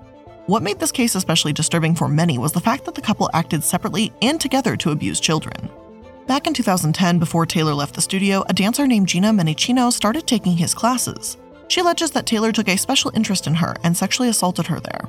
What 0.47 0.63
made 0.63 0.79
this 0.79 0.91
case 0.91 1.13
especially 1.13 1.53
disturbing 1.53 1.93
for 1.93 2.07
many 2.07 2.39
was 2.39 2.51
the 2.51 2.59
fact 2.59 2.85
that 2.85 2.95
the 2.95 3.01
couple 3.01 3.29
acted 3.33 3.63
separately 3.63 4.11
and 4.23 4.41
together 4.41 4.75
to 4.77 4.89
abuse 4.89 5.19
children. 5.19 5.69
Back 6.25 6.47
in 6.47 6.53
2010, 6.55 7.19
before 7.19 7.45
Taylor 7.45 7.75
left 7.75 7.93
the 7.93 8.01
studio, 8.01 8.43
a 8.49 8.53
dancer 8.53 8.87
named 8.87 9.07
Gina 9.07 9.31
Menichino 9.31 9.93
started 9.93 10.25
taking 10.25 10.57
his 10.57 10.73
classes. 10.73 11.37
She 11.67 11.81
alleges 11.81 12.09
that 12.11 12.25
Taylor 12.25 12.51
took 12.51 12.67
a 12.67 12.77
special 12.77 13.11
interest 13.13 13.45
in 13.45 13.53
her 13.53 13.75
and 13.83 13.95
sexually 13.95 14.29
assaulted 14.29 14.65
her 14.65 14.79
there. 14.79 15.01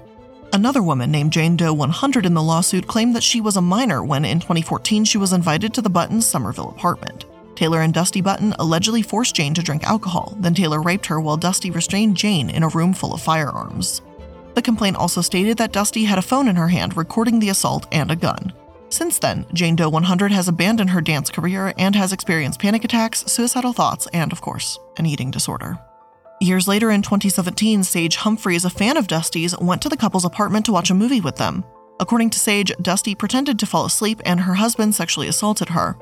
Another 0.53 0.83
woman 0.83 1.11
named 1.11 1.33
Jane 1.33 1.57
Doe 1.57 1.73
100 1.73 2.27
in 2.27 2.35
the 2.35 2.43
lawsuit 2.43 2.87
claimed 2.87 3.17
that 3.17 3.23
she 3.23 3.41
was 3.41 3.57
a 3.57 3.63
minor 3.63 4.05
when 4.05 4.27
in 4.27 4.39
2014 4.39 5.07
she 5.07 5.17
was 5.17 5.33
invited 5.33 5.73
to 5.73 5.83
the 5.83 5.91
Buttons' 5.91 6.27
Somerville 6.27 6.69
apartment. 6.69 7.25
Taylor 7.57 7.81
and 7.81 7.93
Dusty 7.93 8.21
Button 8.21 8.55
allegedly 8.59 9.03
forced 9.03 9.35
Jane 9.35 9.55
to 9.55 9.63
drink 9.63 9.83
alcohol, 9.85 10.37
then 10.39 10.55
Taylor 10.55 10.81
raped 10.81 11.07
her 11.07 11.21
while 11.21 11.37
Dusty 11.37 11.71
restrained 11.71 12.17
Jane 12.17 12.51
in 12.51 12.63
a 12.63 12.69
room 12.69 12.93
full 12.93 13.15
of 13.15 13.23
firearms. 13.23 14.03
The 14.55 14.63
complaint 14.63 14.97
also 14.97 15.21
stated 15.21 15.57
that 15.59 15.73
Dusty 15.73 16.05
had 16.05 16.19
a 16.19 16.23
phone 16.23 16.49
in 16.49 16.57
her 16.57 16.69
hand 16.69 16.97
recording 16.97 17.39
the 17.39 17.49
assault 17.49 17.87
and 17.91 18.11
a 18.11 18.17
gun. 18.17 18.53
Since 18.89 19.19
then, 19.19 19.47
Jane 19.53 19.77
Doe 19.77 19.89
100 19.89 20.31
has 20.33 20.49
abandoned 20.49 20.91
her 20.91 21.01
dance 21.01 21.31
career 21.31 21.75
and 21.77 21.97
has 21.97 22.13
experienced 22.13 22.61
panic 22.61 22.85
attacks, 22.85 23.25
suicidal 23.27 23.73
thoughts, 23.73 24.07
and, 24.13 24.33
of 24.33 24.41
course, 24.41 24.79
an 24.97 25.07
eating 25.07 25.31
disorder. 25.31 25.79
Years 26.41 26.69
later 26.69 26.91
in 26.91 27.03
2017, 27.03 27.83
Sage 27.83 28.17
Humphreys, 28.17 28.65
a 28.65 28.71
fan 28.71 28.97
of 28.97 29.07
Dusty's, 29.07 29.59
went 29.59 29.83
to 29.83 29.89
the 29.89 29.97
couple's 29.97 30.25
apartment 30.25 30.67
to 30.67 30.73
watch 30.73 30.91
a 30.91 30.95
movie 30.95 31.21
with 31.21 31.37
them. 31.37 31.65
According 31.99 32.31
to 32.31 32.39
Sage, 32.39 32.73
Dusty 32.81 33.15
pretended 33.15 33.59
to 33.59 33.67
fall 33.67 33.87
asleep 33.87 34.21
and 34.25 34.41
her 34.41 34.55
husband 34.55 34.95
sexually 34.95 35.29
assaulted 35.29 35.71
her. 35.71 35.97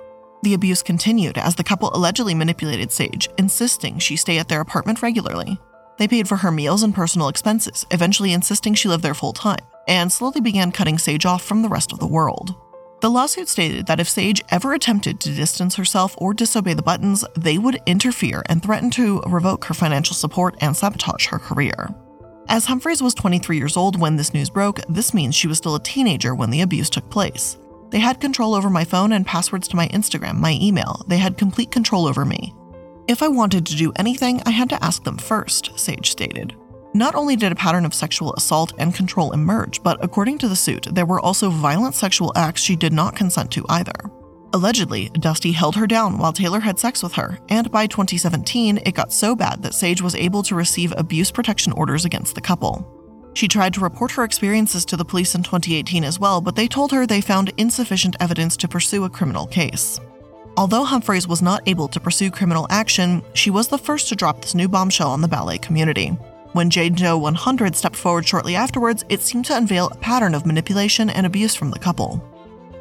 The 0.44 0.52
abuse 0.52 0.82
continued 0.82 1.38
as 1.38 1.54
the 1.54 1.64
couple 1.64 1.88
allegedly 1.94 2.34
manipulated 2.34 2.92
Sage, 2.92 3.30
insisting 3.38 3.98
she 3.98 4.14
stay 4.14 4.36
at 4.36 4.46
their 4.46 4.60
apartment 4.60 5.00
regularly. 5.00 5.58
They 5.96 6.06
paid 6.06 6.28
for 6.28 6.36
her 6.36 6.50
meals 6.50 6.82
and 6.82 6.94
personal 6.94 7.28
expenses, 7.28 7.86
eventually 7.90 8.34
insisting 8.34 8.74
she 8.74 8.90
live 8.90 9.00
there 9.00 9.14
full 9.14 9.32
time, 9.32 9.64
and 9.88 10.12
slowly 10.12 10.42
began 10.42 10.70
cutting 10.70 10.98
Sage 10.98 11.24
off 11.24 11.42
from 11.42 11.62
the 11.62 11.70
rest 11.70 11.94
of 11.94 11.98
the 11.98 12.06
world. 12.06 12.54
The 13.00 13.08
lawsuit 13.08 13.48
stated 13.48 13.86
that 13.86 14.00
if 14.00 14.08
Sage 14.10 14.42
ever 14.50 14.74
attempted 14.74 15.18
to 15.20 15.34
distance 15.34 15.76
herself 15.76 16.14
or 16.18 16.34
disobey 16.34 16.74
the 16.74 16.82
buttons, 16.82 17.24
they 17.38 17.56
would 17.56 17.80
interfere 17.86 18.42
and 18.44 18.62
threaten 18.62 18.90
to 18.90 19.22
revoke 19.26 19.64
her 19.64 19.74
financial 19.74 20.14
support 20.14 20.56
and 20.60 20.76
sabotage 20.76 21.24
her 21.28 21.38
career. 21.38 21.88
As 22.50 22.66
Humphreys 22.66 23.02
was 23.02 23.14
23 23.14 23.56
years 23.56 23.78
old 23.78 23.98
when 23.98 24.16
this 24.16 24.34
news 24.34 24.50
broke, 24.50 24.80
this 24.90 25.14
means 25.14 25.34
she 25.34 25.48
was 25.48 25.56
still 25.56 25.74
a 25.74 25.82
teenager 25.82 26.34
when 26.34 26.50
the 26.50 26.60
abuse 26.60 26.90
took 26.90 27.08
place. 27.08 27.56
They 27.90 27.98
had 27.98 28.20
control 28.20 28.54
over 28.54 28.70
my 28.70 28.84
phone 28.84 29.12
and 29.12 29.26
passwords 29.26 29.68
to 29.68 29.76
my 29.76 29.88
Instagram, 29.88 30.36
my 30.36 30.58
email. 30.60 31.04
They 31.06 31.18
had 31.18 31.38
complete 31.38 31.70
control 31.70 32.06
over 32.06 32.24
me. 32.24 32.54
If 33.06 33.22
I 33.22 33.28
wanted 33.28 33.66
to 33.66 33.76
do 33.76 33.92
anything, 33.96 34.40
I 34.46 34.50
had 34.50 34.70
to 34.70 34.82
ask 34.82 35.04
them 35.04 35.18
first, 35.18 35.78
Sage 35.78 36.10
stated. 36.10 36.56
Not 36.94 37.14
only 37.14 37.36
did 37.36 37.52
a 37.52 37.56
pattern 37.56 37.84
of 37.84 37.92
sexual 37.92 38.32
assault 38.34 38.72
and 38.78 38.94
control 38.94 39.32
emerge, 39.32 39.82
but 39.82 40.02
according 40.02 40.38
to 40.38 40.48
the 40.48 40.56
suit, 40.56 40.86
there 40.92 41.06
were 41.06 41.20
also 41.20 41.50
violent 41.50 41.94
sexual 41.94 42.32
acts 42.36 42.62
she 42.62 42.76
did 42.76 42.92
not 42.92 43.16
consent 43.16 43.50
to 43.50 43.66
either. 43.68 43.92
Allegedly, 44.54 45.08
Dusty 45.14 45.50
held 45.50 45.74
her 45.74 45.88
down 45.88 46.16
while 46.16 46.32
Taylor 46.32 46.60
had 46.60 46.78
sex 46.78 47.02
with 47.02 47.12
her, 47.14 47.40
and 47.48 47.68
by 47.72 47.88
2017, 47.88 48.78
it 48.86 48.94
got 48.94 49.12
so 49.12 49.34
bad 49.34 49.60
that 49.62 49.74
Sage 49.74 50.00
was 50.00 50.14
able 50.14 50.44
to 50.44 50.54
receive 50.54 50.94
abuse 50.96 51.32
protection 51.32 51.72
orders 51.72 52.04
against 52.04 52.36
the 52.36 52.40
couple. 52.40 52.88
She 53.34 53.48
tried 53.48 53.74
to 53.74 53.80
report 53.80 54.12
her 54.12 54.24
experiences 54.24 54.84
to 54.86 54.96
the 54.96 55.04
police 55.04 55.34
in 55.34 55.42
2018 55.42 56.04
as 56.04 56.20
well, 56.20 56.40
but 56.40 56.54
they 56.54 56.68
told 56.68 56.92
her 56.92 57.06
they 57.06 57.20
found 57.20 57.52
insufficient 57.56 58.16
evidence 58.20 58.56
to 58.58 58.68
pursue 58.68 59.04
a 59.04 59.10
criminal 59.10 59.46
case. 59.46 60.00
Although 60.56 60.84
Humphreys 60.84 61.26
was 61.26 61.42
not 61.42 61.66
able 61.66 61.88
to 61.88 61.98
pursue 61.98 62.30
criminal 62.30 62.68
action, 62.70 63.22
she 63.34 63.50
was 63.50 63.66
the 63.66 63.78
first 63.78 64.08
to 64.08 64.16
drop 64.16 64.40
this 64.40 64.54
new 64.54 64.68
bombshell 64.68 65.10
on 65.10 65.20
the 65.20 65.28
ballet 65.28 65.58
community. 65.58 66.10
When 66.52 66.70
Jane 66.70 66.94
Doe 66.94 67.18
100 67.18 67.74
stepped 67.74 67.96
forward 67.96 68.24
shortly 68.24 68.54
afterwards, 68.54 69.04
it 69.08 69.20
seemed 69.20 69.46
to 69.46 69.56
unveil 69.56 69.88
a 69.88 69.96
pattern 69.96 70.36
of 70.36 70.46
manipulation 70.46 71.10
and 71.10 71.26
abuse 71.26 71.56
from 71.56 71.72
the 71.72 71.80
couple. 71.80 72.22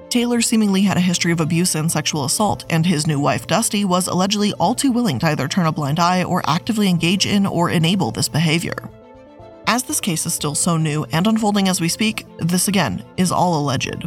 Taylor 0.10 0.42
seemingly 0.42 0.84
had 0.84 0.98
a 0.98 1.02
history 1.02 1.32
of 1.32 1.42
abuse 1.42 1.74
and 1.74 1.92
sexual 1.92 2.26
assault, 2.26 2.66
and 2.70 2.86
his 2.86 3.08
new 3.08 3.20
wife, 3.20 3.48
Dusty, 3.48 3.84
was 3.84 4.08
allegedly 4.08 4.54
all 4.54 4.76
too 4.76 4.92
willing 4.92 5.18
to 5.18 5.26
either 5.26 5.48
turn 5.48 5.66
a 5.66 5.72
blind 5.72 6.00
eye 6.00 6.24
or 6.24 6.48
actively 6.48 6.88
engage 6.88 7.26
in 7.26 7.48
or 7.48 7.72
enable 7.72 8.12
this 8.12 8.30
behavior. 8.30 8.92
As 9.68 9.84
this 9.84 10.02
case 10.02 10.26
is 10.26 10.34
still 10.34 10.56
so 10.56 10.78
new 10.78 11.06
and 11.12 11.26
unfolding 11.26 11.68
as 11.68 11.80
we 11.80 11.88
speak, 11.88 12.26
this 12.38 12.68
again 12.68 13.04
is 13.18 13.32
all 13.32 13.60
alleged. 13.60 14.06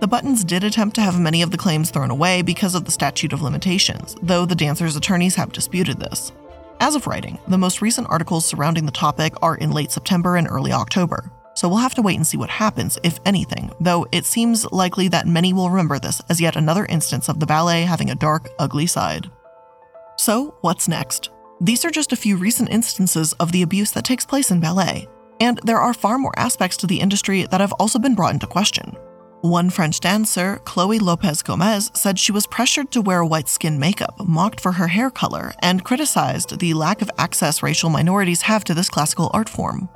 The 0.00 0.08
Buttons 0.08 0.42
did 0.42 0.64
attempt 0.64 0.96
to 0.96 1.02
have 1.02 1.20
many 1.20 1.42
of 1.42 1.50
the 1.50 1.56
claims 1.56 1.90
thrown 1.90 2.10
away 2.10 2.42
because 2.42 2.74
of 2.74 2.84
the 2.84 2.90
statute 2.90 3.32
of 3.32 3.42
limitations, 3.42 4.16
though 4.22 4.44
the 4.44 4.54
dancers' 4.54 4.96
attorneys 4.96 5.36
have 5.36 5.52
disputed 5.52 6.00
this. 6.00 6.32
As 6.80 6.96
of 6.96 7.06
writing, 7.06 7.38
the 7.46 7.58
most 7.58 7.80
recent 7.80 8.08
articles 8.10 8.44
surrounding 8.44 8.86
the 8.86 8.92
topic 8.92 9.34
are 9.42 9.56
in 9.56 9.70
late 9.70 9.92
September 9.92 10.36
and 10.36 10.48
early 10.48 10.72
October, 10.72 11.30
so 11.54 11.68
we'll 11.68 11.78
have 11.78 11.94
to 11.94 12.02
wait 12.02 12.16
and 12.16 12.26
see 12.26 12.36
what 12.36 12.50
happens, 12.50 12.98
if 13.04 13.20
anything, 13.24 13.70
though 13.78 14.06
it 14.10 14.24
seems 14.24 14.70
likely 14.72 15.06
that 15.08 15.28
many 15.28 15.52
will 15.52 15.70
remember 15.70 15.98
this 15.98 16.20
as 16.28 16.40
yet 16.40 16.56
another 16.56 16.86
instance 16.86 17.28
of 17.28 17.38
the 17.38 17.46
ballet 17.46 17.82
having 17.82 18.10
a 18.10 18.16
dark, 18.16 18.48
ugly 18.58 18.86
side. 18.86 19.30
So, 20.16 20.56
what's 20.62 20.88
next? 20.88 21.30
These 21.60 21.84
are 21.84 21.90
just 21.90 22.12
a 22.12 22.16
few 22.16 22.36
recent 22.36 22.70
instances 22.70 23.32
of 23.34 23.52
the 23.52 23.62
abuse 23.62 23.92
that 23.92 24.04
takes 24.04 24.26
place 24.26 24.50
in 24.50 24.60
ballet, 24.60 25.06
and 25.40 25.60
there 25.64 25.80
are 25.80 25.94
far 25.94 26.18
more 26.18 26.36
aspects 26.36 26.76
to 26.78 26.86
the 26.86 27.00
industry 27.00 27.44
that 27.44 27.60
have 27.60 27.72
also 27.74 27.98
been 27.98 28.14
brought 28.14 28.34
into 28.34 28.46
question. 28.46 28.96
One 29.42 29.70
French 29.70 29.98
dancer, 29.98 30.60
Chloe 30.64 31.00
Lopez 31.00 31.42
Gomez, 31.42 31.90
said 31.94 32.16
she 32.16 32.30
was 32.30 32.46
pressured 32.46 32.92
to 32.92 33.02
wear 33.02 33.24
white 33.24 33.48
skin 33.48 33.78
makeup, 33.78 34.14
mocked 34.24 34.60
for 34.60 34.70
her 34.70 34.86
hair 34.86 35.10
color, 35.10 35.52
and 35.60 35.84
criticized 35.84 36.60
the 36.60 36.74
lack 36.74 37.02
of 37.02 37.10
access 37.18 37.60
racial 37.60 37.90
minorities 37.90 38.42
have 38.42 38.62
to 38.64 38.74
this 38.74 38.88
classical 38.88 39.30
art 39.34 39.48
form. 39.48 39.88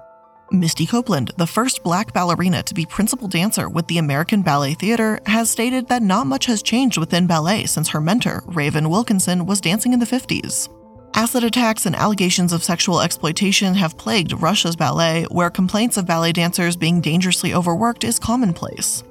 Misty 0.51 0.85
Copeland, 0.85 1.33
the 1.37 1.47
first 1.47 1.85
black 1.85 2.13
ballerina 2.13 2.63
to 2.65 2.75
be 2.75 2.87
principal 2.87 3.29
dancer 3.29 3.69
with 3.69 3.87
the 3.89 3.99
American 3.99 4.43
Ballet 4.43 4.75
Theater, 4.75 5.21
has 5.27 5.51
stated 5.51 5.89
that 5.89 6.03
not 6.03 6.27
much 6.27 6.47
has 6.47 6.63
changed 6.63 6.99
within 6.99 7.27
ballet 7.27 7.67
since 7.67 7.89
her 7.89 8.01
mentor, 8.01 8.43
Raven 8.47 8.89
Wilkinson, 8.91 9.47
was 9.47 9.61
dancing 9.61 9.93
in 9.93 10.01
the 10.01 10.07
50s. 10.07 10.69
Acid 11.17 11.45
attacks 11.45 11.87
and 11.87 11.97
allegations 11.97 12.53
of 12.53 12.63
sexual 12.63 13.01
exploitation 13.01 13.73
have 13.73 13.97
plagued 13.97 14.35
Russia's 14.35 14.77
ballet, 14.77 15.25
where 15.31 15.49
complaints 15.49 15.97
of 15.97 16.05
ballet 16.05 16.31
dancers 16.31 16.77
being 16.77 17.01
dangerously 17.01 17.55
overworked 17.55 18.05
is 18.05 18.19
commonplace. 18.19 19.03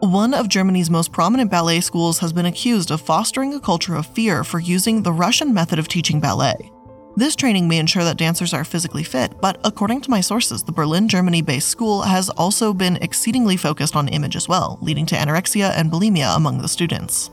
One 0.00 0.34
of 0.34 0.50
Germany's 0.50 0.90
most 0.90 1.12
prominent 1.12 1.50
ballet 1.50 1.80
schools 1.80 2.18
has 2.18 2.34
been 2.34 2.44
accused 2.44 2.90
of 2.90 3.00
fostering 3.00 3.54
a 3.54 3.60
culture 3.60 3.96
of 3.96 4.04
fear 4.08 4.44
for 4.44 4.60
using 4.60 5.02
the 5.02 5.14
Russian 5.14 5.54
method 5.54 5.78
of 5.78 5.88
teaching 5.88 6.20
ballet. 6.20 6.70
This 7.16 7.34
training 7.34 7.66
may 7.66 7.78
ensure 7.78 8.04
that 8.04 8.18
dancers 8.18 8.52
are 8.52 8.62
physically 8.62 9.02
fit, 9.02 9.32
but 9.40 9.58
according 9.64 10.02
to 10.02 10.10
my 10.10 10.20
sources, 10.20 10.62
the 10.62 10.72
Berlin, 10.72 11.08
Germany 11.08 11.40
based 11.40 11.68
school 11.68 12.02
has 12.02 12.28
also 12.28 12.74
been 12.74 12.96
exceedingly 12.96 13.56
focused 13.56 13.96
on 13.96 14.08
image 14.08 14.36
as 14.36 14.46
well, 14.46 14.78
leading 14.82 15.06
to 15.06 15.14
anorexia 15.14 15.70
and 15.70 15.90
bulimia 15.90 16.36
among 16.36 16.58
the 16.58 16.68
students. 16.68 17.30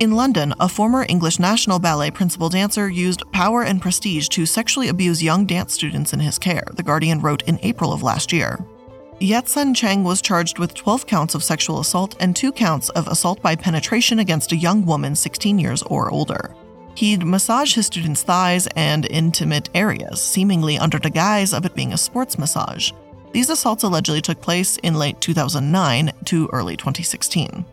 In 0.00 0.12
London, 0.12 0.54
a 0.60 0.68
former 0.68 1.04
English 1.08 1.40
National 1.40 1.80
Ballet 1.80 2.12
principal 2.12 2.48
dancer 2.48 2.88
used 2.88 3.24
power 3.32 3.64
and 3.64 3.82
prestige 3.82 4.28
to 4.28 4.46
sexually 4.46 4.86
abuse 4.86 5.20
young 5.20 5.44
dance 5.44 5.74
students 5.74 6.12
in 6.12 6.20
his 6.20 6.38
care, 6.38 6.62
The 6.76 6.84
Guardian 6.84 7.20
wrote 7.20 7.42
in 7.48 7.58
April 7.64 7.92
of 7.92 8.04
last 8.04 8.32
year. 8.32 8.64
Yatsen 9.20 9.74
Cheng 9.74 10.04
was 10.04 10.22
charged 10.22 10.60
with 10.60 10.74
12 10.74 11.04
counts 11.04 11.34
of 11.34 11.42
sexual 11.42 11.80
assault 11.80 12.14
and 12.20 12.36
two 12.36 12.52
counts 12.52 12.90
of 12.90 13.08
assault 13.08 13.42
by 13.42 13.56
penetration 13.56 14.20
against 14.20 14.52
a 14.52 14.56
young 14.56 14.86
woman 14.86 15.16
16 15.16 15.58
years 15.58 15.82
or 15.82 16.12
older. 16.12 16.54
He'd 16.94 17.26
massage 17.26 17.74
his 17.74 17.86
students' 17.86 18.22
thighs 18.22 18.68
and 18.76 19.04
intimate 19.10 19.68
areas, 19.74 20.22
seemingly 20.22 20.78
under 20.78 21.00
the 21.00 21.10
guise 21.10 21.52
of 21.52 21.66
it 21.66 21.74
being 21.74 21.92
a 21.92 21.98
sports 21.98 22.38
massage. 22.38 22.92
These 23.32 23.50
assaults 23.50 23.82
allegedly 23.82 24.20
took 24.20 24.40
place 24.40 24.76
in 24.76 24.94
late 24.94 25.20
2009 25.20 26.12
to 26.26 26.48
early 26.52 26.76
2016. 26.76 27.64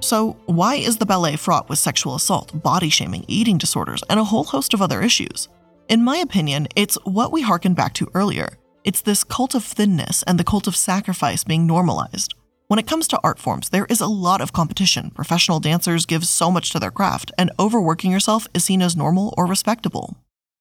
So, 0.00 0.38
why 0.46 0.76
is 0.76 0.96
the 0.96 1.06
ballet 1.06 1.36
fraught 1.36 1.68
with 1.68 1.78
sexual 1.78 2.14
assault, 2.14 2.62
body 2.62 2.88
shaming, 2.88 3.24
eating 3.28 3.58
disorders, 3.58 4.02
and 4.08 4.18
a 4.18 4.24
whole 4.24 4.44
host 4.44 4.72
of 4.72 4.80
other 4.80 5.02
issues? 5.02 5.48
In 5.88 6.02
my 6.02 6.16
opinion, 6.16 6.68
it's 6.74 6.96
what 7.04 7.32
we 7.32 7.42
harkened 7.42 7.76
back 7.76 7.92
to 7.94 8.10
earlier. 8.14 8.48
It's 8.82 9.02
this 9.02 9.24
cult 9.24 9.54
of 9.54 9.62
thinness 9.62 10.22
and 10.22 10.38
the 10.38 10.44
cult 10.44 10.66
of 10.66 10.74
sacrifice 10.74 11.44
being 11.44 11.66
normalized. 11.66 12.34
When 12.68 12.78
it 12.78 12.86
comes 12.86 13.08
to 13.08 13.20
art 13.22 13.38
forms, 13.38 13.68
there 13.68 13.86
is 13.90 14.00
a 14.00 14.06
lot 14.06 14.40
of 14.40 14.54
competition. 14.54 15.10
Professional 15.10 15.60
dancers 15.60 16.06
give 16.06 16.24
so 16.24 16.50
much 16.50 16.70
to 16.70 16.78
their 16.78 16.90
craft, 16.90 17.30
and 17.36 17.50
overworking 17.58 18.10
yourself 18.10 18.46
is 18.54 18.64
seen 18.64 18.80
as 18.80 18.96
normal 18.96 19.34
or 19.36 19.44
respectable. 19.44 20.16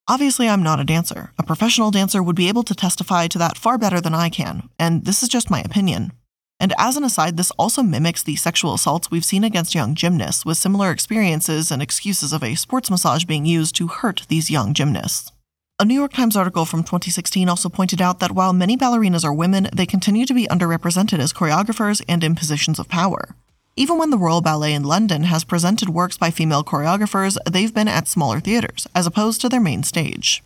Obviously, 0.08 0.50
I'm 0.50 0.64
not 0.64 0.80
a 0.80 0.84
dancer. 0.84 1.32
A 1.38 1.44
professional 1.44 1.92
dancer 1.92 2.22
would 2.22 2.36
be 2.36 2.50
able 2.50 2.64
to 2.64 2.76
testify 2.76 3.28
to 3.28 3.38
that 3.38 3.58
far 3.58 3.78
better 3.78 4.02
than 4.02 4.16
I 4.16 4.30
can, 4.30 4.68
and 4.78 5.06
this 5.06 5.24
is 5.24 5.30
just 5.30 5.52
my 5.52 5.62
opinion. 5.62 6.12
And 6.60 6.74
as 6.78 6.98
an 6.98 7.04
aside, 7.04 7.38
this 7.38 7.52
also 7.52 7.82
mimics 7.82 8.22
the 8.22 8.36
sexual 8.36 8.74
assaults 8.74 9.10
we've 9.10 9.24
seen 9.24 9.44
against 9.44 9.74
young 9.74 9.96
gymnasts, 9.96 10.46
with 10.46 10.58
similar 10.58 10.92
experiences 10.92 11.72
and 11.72 11.82
excuses 11.82 12.34
of 12.34 12.44
a 12.44 12.56
sports 12.56 12.92
massage 12.92 13.24
being 13.24 13.46
used 13.46 13.76
to 13.76 13.88
hurt 13.88 14.24
these 14.28 14.52
young 14.52 14.74
gymnasts. 14.74 15.32
A 15.82 15.86
New 15.86 15.94
York 15.94 16.12
Times 16.12 16.36
article 16.36 16.66
from 16.66 16.84
2016 16.84 17.48
also 17.48 17.70
pointed 17.70 18.02
out 18.02 18.20
that 18.20 18.34
while 18.34 18.52
many 18.52 18.76
ballerinas 18.76 19.24
are 19.24 19.34
women, 19.34 19.70
they 19.74 19.86
continue 19.86 20.26
to 20.26 20.34
be 20.34 20.46
underrepresented 20.48 21.20
as 21.20 21.32
choreographers 21.32 22.04
and 22.10 22.22
in 22.22 22.36
positions 22.36 22.80
of 22.80 22.90
power. 22.90 23.34
Even 23.78 23.98
when 23.98 24.10
the 24.10 24.18
Royal 24.18 24.42
Ballet 24.42 24.74
in 24.74 24.84
London 24.84 25.24
has 25.24 25.46
presented 25.46 25.88
works 25.88 26.18
by 26.18 26.32
female 26.32 26.66
choreographers, 26.66 27.38
they've 27.50 27.74
been 27.74 27.88
at 27.88 28.10
smaller 28.10 28.42
theaters, 28.42 28.88
as 28.94 29.08
opposed 29.08 29.40
to 29.40 29.48
their 29.48 29.62
main 29.62 29.84
stage. 29.84 30.44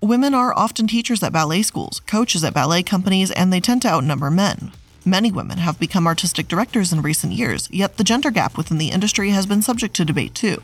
Women 0.00 0.34
are 0.34 0.52
often 0.52 0.88
teachers 0.88 1.22
at 1.22 1.32
ballet 1.32 1.62
schools, 1.62 2.00
coaches 2.08 2.42
at 2.42 2.52
ballet 2.52 2.82
companies, 2.82 3.30
and 3.30 3.52
they 3.52 3.60
tend 3.60 3.82
to 3.82 3.88
outnumber 3.88 4.32
men. 4.32 4.72
Many 5.04 5.32
women 5.32 5.58
have 5.58 5.80
become 5.80 6.06
artistic 6.06 6.46
directors 6.46 6.92
in 6.92 7.02
recent 7.02 7.32
years, 7.32 7.68
yet 7.72 7.96
the 7.96 8.04
gender 8.04 8.30
gap 8.30 8.56
within 8.56 8.78
the 8.78 8.90
industry 8.90 9.30
has 9.30 9.46
been 9.46 9.60
subject 9.60 9.96
to 9.96 10.04
debate 10.04 10.32
too. 10.32 10.62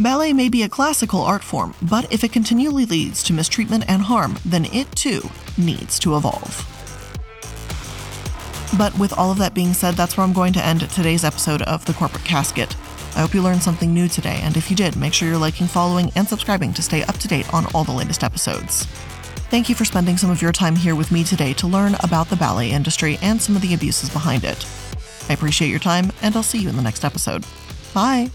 Ballet 0.00 0.32
may 0.32 0.48
be 0.48 0.64
a 0.64 0.68
classical 0.68 1.20
art 1.20 1.44
form, 1.44 1.72
but 1.80 2.12
if 2.12 2.24
it 2.24 2.32
continually 2.32 2.84
leads 2.84 3.22
to 3.22 3.32
mistreatment 3.32 3.84
and 3.86 4.02
harm, 4.02 4.38
then 4.44 4.64
it 4.66 4.90
too 4.96 5.30
needs 5.56 6.00
to 6.00 6.16
evolve. 6.16 6.68
But 8.76 8.98
with 8.98 9.16
all 9.16 9.30
of 9.30 9.38
that 9.38 9.54
being 9.54 9.72
said, 9.72 9.94
that's 9.94 10.16
where 10.16 10.26
I'm 10.26 10.32
going 10.32 10.52
to 10.54 10.64
end 10.64 10.80
today's 10.90 11.22
episode 11.22 11.62
of 11.62 11.84
The 11.84 11.92
Corporate 11.92 12.24
Casket. 12.24 12.76
I 13.14 13.20
hope 13.20 13.34
you 13.34 13.42
learned 13.42 13.62
something 13.62 13.94
new 13.94 14.08
today, 14.08 14.40
and 14.42 14.56
if 14.56 14.68
you 14.68 14.74
did, 14.74 14.96
make 14.96 15.14
sure 15.14 15.28
you're 15.28 15.38
liking, 15.38 15.68
following, 15.68 16.10
and 16.16 16.26
subscribing 16.26 16.72
to 16.72 16.82
stay 16.82 17.04
up 17.04 17.18
to 17.18 17.28
date 17.28 17.54
on 17.54 17.66
all 17.66 17.84
the 17.84 17.92
latest 17.92 18.24
episodes. 18.24 18.88
Thank 19.50 19.68
you 19.68 19.74
for 19.74 19.84
spending 19.84 20.16
some 20.16 20.30
of 20.30 20.42
your 20.42 20.52
time 20.52 20.74
here 20.74 20.96
with 20.96 21.12
me 21.12 21.22
today 21.22 21.52
to 21.54 21.66
learn 21.66 21.94
about 22.02 22.28
the 22.28 22.36
ballet 22.36 22.72
industry 22.72 23.18
and 23.22 23.40
some 23.40 23.54
of 23.54 23.62
the 23.62 23.72
abuses 23.72 24.10
behind 24.10 24.42
it. 24.44 24.66
I 25.28 25.32
appreciate 25.32 25.68
your 25.68 25.78
time, 25.78 26.10
and 26.22 26.34
I'll 26.34 26.42
see 26.42 26.58
you 26.58 26.68
in 26.68 26.76
the 26.76 26.82
next 26.82 27.04
episode. 27.04 27.44
Bye! 27.94 28.30